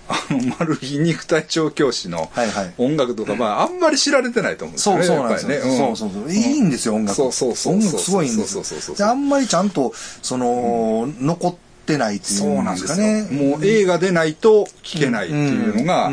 [0.08, 2.30] あ、あの、マル秘肉体調教師の
[2.78, 5.04] 音楽とか、まあ、あんまり知られてないと思うんですよね。
[5.04, 6.32] そうそうなんですねそうそうそう。
[6.32, 7.16] いいんですよ、音楽。
[7.16, 13.28] そうそうそう音楽すごいんですよそうそうそうそうであんまりちゃんと、その、残ってないっていそううんなんですかね。
[13.30, 16.10] もう映画でないと聞けないっていうのが、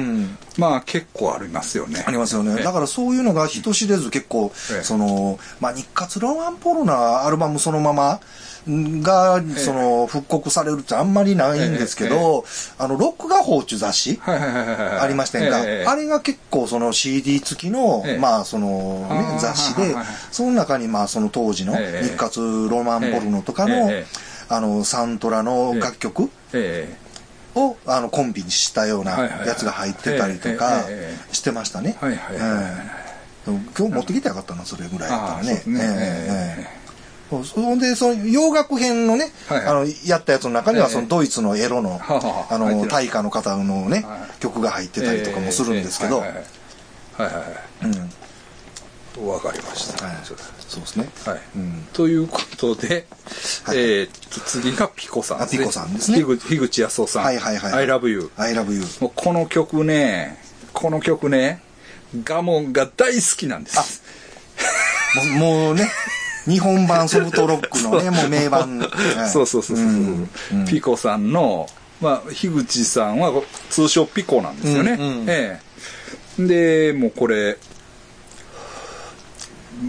[0.57, 2.03] まあ結構ありますよね。
[2.05, 2.55] ありますよね。
[2.57, 2.63] ええ。
[2.63, 4.84] だからそういうのが人知れず結構、ええ。
[4.84, 8.19] その、まあ、日活ロマンポルナアルバムそのまま
[8.67, 12.43] が、えその、復刻されるってあんまりないんですけど、
[12.78, 14.19] あの、ロック画報っていう雑誌。
[14.25, 15.86] ありましたんか、ええ。
[15.86, 18.17] あれが結構その CD 付きの、ええ。
[18.17, 19.95] まあその、雑誌で
[20.32, 22.07] その中にまあその当時のええ。
[22.07, 23.89] 日活ロマンポルノとかの、
[24.49, 26.29] あの、サントラの楽曲？
[26.53, 26.97] え
[27.55, 31.97] を、あの、コンビにしたようなやつが入ってたりとかええええしてましたね。
[31.99, 35.63] 今日持ってきてよかったな、それぐらいだったらね。
[35.65, 36.77] ええええ。
[37.29, 39.67] そうそんで、その洋楽編のね、はいはい。
[39.67, 40.93] あの、やったやつの中には、ええ。
[40.93, 46.45] そのドイツのエロの、はあの、大家の方のねはい、曲が入ってたりとかもするんですけど、えええ
[47.19, 47.51] えはいはいはい。
[47.51, 47.99] はいうん。
[47.99, 48.09] はい
[49.25, 50.05] わかりました。
[50.05, 50.15] はい
[50.68, 51.09] そうですね。
[51.26, 51.41] はい。
[51.55, 53.05] うんということで、
[53.63, 54.09] はいえー
[54.45, 55.59] 次がピコさんですね。
[55.59, 57.24] あピコさんですね樋口康夫さん。
[57.24, 58.30] はいはいはい I love you。
[58.38, 58.82] I love you.
[58.99, 60.38] もうこの曲ね、
[60.74, 61.61] この曲ね、
[62.24, 64.03] ガモンが大好きなんです。
[65.15, 65.28] もう
[65.65, 65.89] もうね、
[66.45, 68.80] 日本版ソフトロックのね、もう名盤。
[68.80, 71.70] はいそうそうそうそう、んうんピコさんの、
[72.01, 73.32] まあ、樋口さんは
[73.70, 74.91] 通称ピコなんですよね。
[74.91, 75.68] うんうんええ
[76.39, 77.57] で、もうこれ、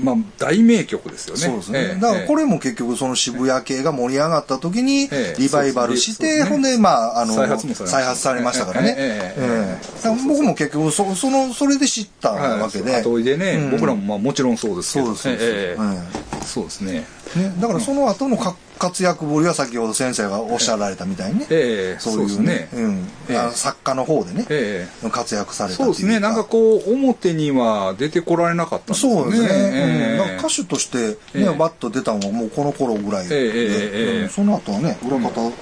[0.03, 1.41] まあ、大名曲ですよね。
[1.41, 1.79] そうですね。
[1.81, 8.95] ええだからこれ、れも結局その渋谷系が盛り上がった時にええリバイバルして、ほんで、まあ、あの、再発もされました再発されましたからね。
[8.99, 12.97] え僕も結局そ、その、それで知ったわけで。
[12.97, 15.07] 後追いでね、うん僕らもまあもちろんそうですけど。
[15.07, 17.07] そうですそうですえええそうですね。
[17.37, 21.47] ね、だからその後のか活躍ぶりは先ほど先生がおっしゃられたみたいにね。
[21.51, 22.01] ええ。
[22.01, 22.69] そういうそうですね。
[22.73, 23.09] うん。
[23.29, 23.39] ええ。
[23.39, 25.11] あの作家の方でね、ええ。
[25.11, 26.21] 活躍されたっていうですね。
[26.21, 29.23] なんかこう、表には出てこられなかったんですよね。
[29.23, 29.49] そうですね。
[29.51, 30.33] ええ。
[30.33, 31.45] うん、歌手としてね、ええ。
[31.59, 35.55] バッと出たのはもうこの頃ぐらいで、えその後はね、裏方で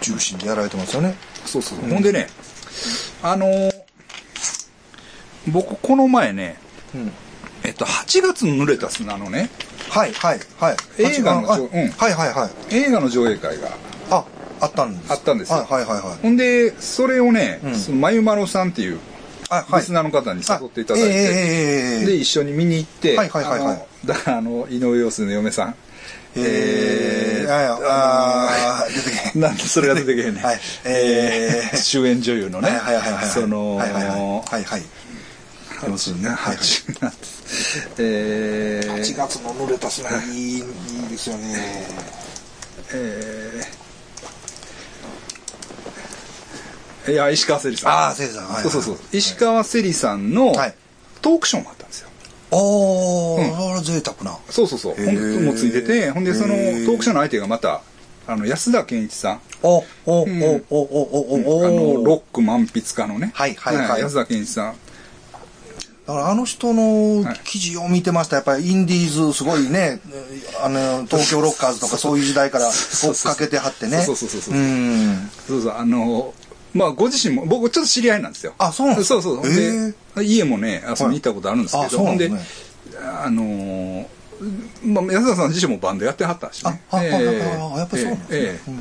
[0.00, 1.16] 中心でやられてますよね。
[1.44, 1.78] そうそう。
[1.80, 2.28] ほんでね、
[3.22, 3.84] あのー
[5.48, 6.56] 僕この前ね、
[6.94, 7.12] うん。
[7.64, 9.50] えっと、8月の濡れた砂のね、
[9.94, 10.76] はい、はい、はい。
[10.98, 12.74] 映画のうんはい、はい、はい。
[12.74, 13.68] 映画の上映会が
[14.10, 14.24] あ、
[14.60, 15.12] あったんです。
[15.12, 16.00] あったんですよはい、はい、はい。
[16.00, 18.98] はいほんで、それをね、うんそのまゆまろさんっていう、
[19.50, 19.80] あ、はい。
[19.82, 25.74] リスナーの方に誘っていただいて、あええええええで、一緒に見に行って、はいはいはいはいあのだから、あの、井上陽水の嫁さん。
[26.36, 29.38] えー、あや、あー出てけ。
[29.38, 30.44] なんでそれが出てけへんねん。
[30.44, 33.26] はいえー 主演女優のね、はいはいはいはい。
[33.26, 34.16] その、はいはいはい。
[34.16, 34.82] はいはい。
[35.88, 36.28] 要するにね。
[36.30, 36.56] はいはい。
[36.56, 40.62] 八なんですえー、8月の濡れた砂いいいい
[41.10, 41.86] ですよね
[42.92, 47.92] えーいや、石川せりさん。
[47.92, 48.96] ああせいさんはいはいそうそうそう。
[49.12, 50.74] 石川せりさんのはい
[51.20, 52.08] トークショーもあったんですよ。
[52.50, 54.94] おー、うん贅沢なそうそうそう。
[54.94, 57.82] へーほんもうついてて、ほんでそのトへーークショーの相手がまた、
[58.26, 59.40] あの、安田健一さん。
[59.62, 63.32] おおおんおおおおおあの、おロック満筆家のね。
[63.34, 64.74] はいはいはい安田健一さん。
[66.06, 68.36] だからあの人の記事を見てました。
[68.36, 70.00] やっぱりインディーズすごいね、
[70.62, 74.02] あの、東京ロッカーズとかそういう時代から追っかけてはってね。
[74.02, 75.30] そうそうそうそううん。
[75.46, 76.34] そうそう、あの、
[76.74, 78.52] まあ、ご自身も、僕ちょっと知り合いなんですよ。
[78.58, 79.50] あそうなんですかそうそう。
[79.50, 82.30] へで、家もね、遊びに行ったことあるんですけど、ほんで、
[83.00, 84.06] あの、
[84.84, 88.72] まあ、安田さん自身もバンドやってはったしね。、あ、あ、ええあ、やっぱそうなんですね。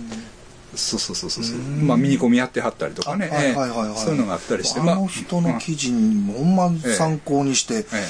[0.74, 1.44] ええうんそうそうそうそう。
[1.44, 1.58] そう。
[1.58, 3.30] まあ、ミニコミやってはったりとかね。
[3.32, 3.90] あはいええはいはい。
[3.90, 8.08] はいそういうのがあったりして、あの人の記事にほんま参考にして、え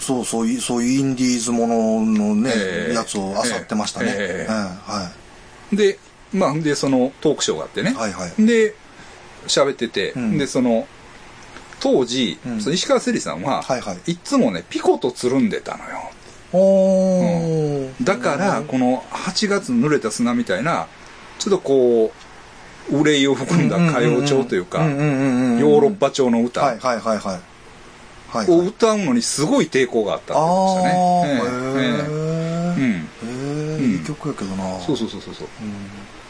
[0.00, 2.94] そうそういう、そういうインディーズもののね、ええ。
[2.94, 4.06] やつを漁ってましたね。
[4.10, 4.16] ええ。
[4.42, 4.52] ええ。
[4.52, 5.10] は
[5.72, 5.98] えで、
[6.32, 7.92] まあ、で、そのトークショーがあってね。
[7.94, 8.46] はいはい。
[8.46, 8.74] で、
[9.46, 10.38] 喋ってて、うん。
[10.38, 10.86] で、その、
[11.80, 12.60] 当時、うん。
[12.60, 14.12] その石川せりさんは、はいはい。
[14.12, 15.90] いつもね、ピコとつるんでたのよ。
[15.90, 16.56] い。
[16.56, 18.04] おー。
[18.04, 20.86] だから、この8月の濡れた砂みたいな、
[21.38, 22.12] ちょっとこ
[22.90, 26.62] う、憂いを含んだ歌謡調というか、ヨーロッパ調の歌。
[26.62, 27.40] はいはいはいは
[28.46, 30.44] を歌うのにすごい抵抗があったってあ
[31.24, 32.38] 言ってあ、ましたね。
[33.80, 34.80] いい曲やけどな。
[34.80, 35.48] そうそうそうそうそう。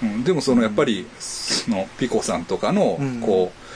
[0.02, 0.14] うん。
[0.14, 3.67] うん、でもそのやっぱり、そのピコさんとかのうん、こう、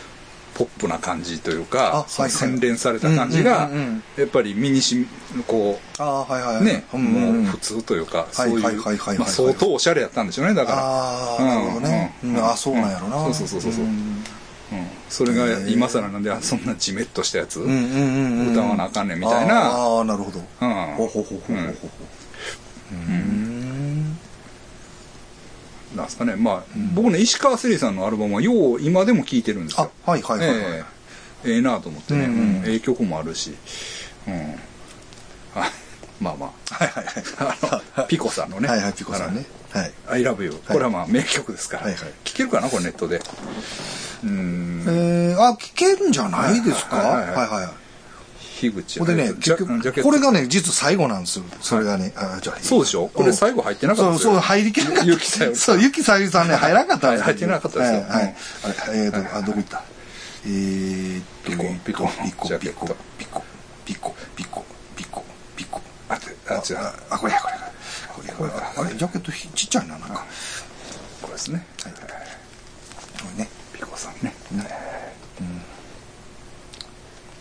[0.55, 3.71] ポップな感じというあか、はいはい洗練された感じが
[4.17, 4.97] やっぱり身にし
[5.35, 6.65] み、こああ、はいはう、い。
[6.67, 8.83] ね、うんもう普通というか、そういう、
[9.27, 10.79] 相当おしゃれやったんでしょうね、だから。
[10.79, 12.15] ああ、なるほどね。
[12.25, 13.23] うんうんあそうなんやろな。
[13.35, 13.85] そうそうそうそう
[15.11, 17.61] それが今更なんで、あそんなジメッとしたやつ。
[17.61, 17.69] 歌
[18.63, 20.39] わなあかんねんみたいなああ、なるほど。
[20.39, 22.95] うんほうほうほうほうほうほう。
[22.95, 23.42] うん。
[25.97, 26.37] なんですかね。
[26.37, 26.63] まあ、
[26.95, 29.91] 僕ね、石川せりさんのアルバムはよう今でも聴いてるんですよ。
[30.07, 30.85] あはいはいはいはいえ
[31.45, 33.55] えええなと思ってね、うんうんうんええ曲もあるし、
[34.27, 34.55] うん。
[35.55, 35.71] あ
[36.21, 37.25] まあまはいはいはい。
[37.39, 38.69] あ、あの、ピコさんのね。
[38.69, 39.45] はいはい、ピコさんね。
[39.71, 39.93] はい。
[40.09, 40.53] I love you。
[40.69, 41.85] これはまあ名曲ですから。
[41.85, 43.21] はいはい聴けるかなこれネットで。
[44.25, 44.85] うん。
[44.87, 46.97] えー、あ、聞けるんじゃないですか？
[46.97, 47.69] ははいいはいはい。
[48.71, 51.45] 樋口これでね、結局、これがね、実最後なんですよ。
[51.61, 52.13] それがね。
[52.17, 53.09] あじゃあそうでしょ？
[53.13, 54.41] これ最後入ってなかったそう、そう。
[54.41, 55.11] 入りきらなかった。
[55.11, 58.09] ゆきさゆそう、ゆきさゆりさんね、入らなかったんですよ入ってなかったですよはい。
[58.09, 58.35] はい
[58.65, 59.83] あれえーと、あ、どこ行った？
[60.45, 63.45] えーっと、ピコピコ、ピコ、ピコ、ピコ、
[63.85, 64.65] ピコ、ピコ、
[64.97, 65.25] ピコ、
[65.57, 65.81] ピコ。
[66.09, 66.15] あ、
[66.49, 66.79] あ、違う。
[66.79, 67.73] あ、あこれや、これや。
[68.15, 70.25] これやこれやあれ、ジャケットひちっちゃいな、なんか。
[71.21, 71.67] これですね。
[71.83, 71.93] はい。
[71.93, 71.99] こ
[73.37, 73.49] れね。
[73.73, 74.35] ピコさんね。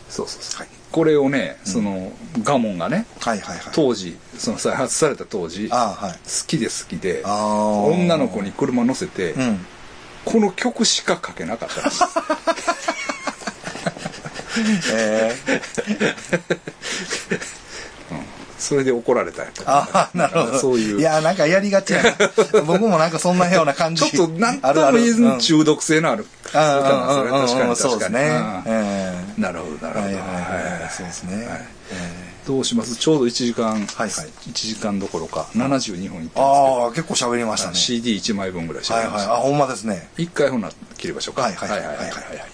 [0.09, 0.59] そうそうそう。
[0.59, 2.11] はいこれをね、その、
[2.43, 3.73] ガモンがね、はいはいはい。
[3.73, 6.19] 当時、その再発された当時、好あはい。
[6.47, 9.65] きで好きで、女の子に車乗せて、うん。
[10.25, 12.05] この曲しか書けなかったらしいで
[17.41, 17.57] す。
[18.61, 20.59] えそれで怒られたんやとああ、なるほど。
[20.59, 20.99] そういう。
[20.99, 22.13] いや、なんかやりがちやな。
[22.65, 24.09] 僕もなんかそんなような感じ。
[24.09, 27.31] ちょっと何とも言え中毒性のある歌なんですよね。
[27.31, 28.29] 確かにそうですね。
[28.29, 28.75] 確かに。
[28.75, 30.09] うんえなるほど、なるほど。
[30.11, 30.81] えはいはいはい。
[30.81, 31.47] はいそうですね。
[31.91, 32.95] えどうします？
[32.95, 37.73] ちょうど1時間、はいはい1時間どころか72分いってえますああ、結構喋りましたね。
[37.75, 39.25] CD1 枚分ぐらいしはいはい。
[39.25, 40.09] あ、ほんまですね。
[40.17, 41.43] 一回ほな切りましょうか。
[41.43, 42.51] はいはいはいはいはいはいはい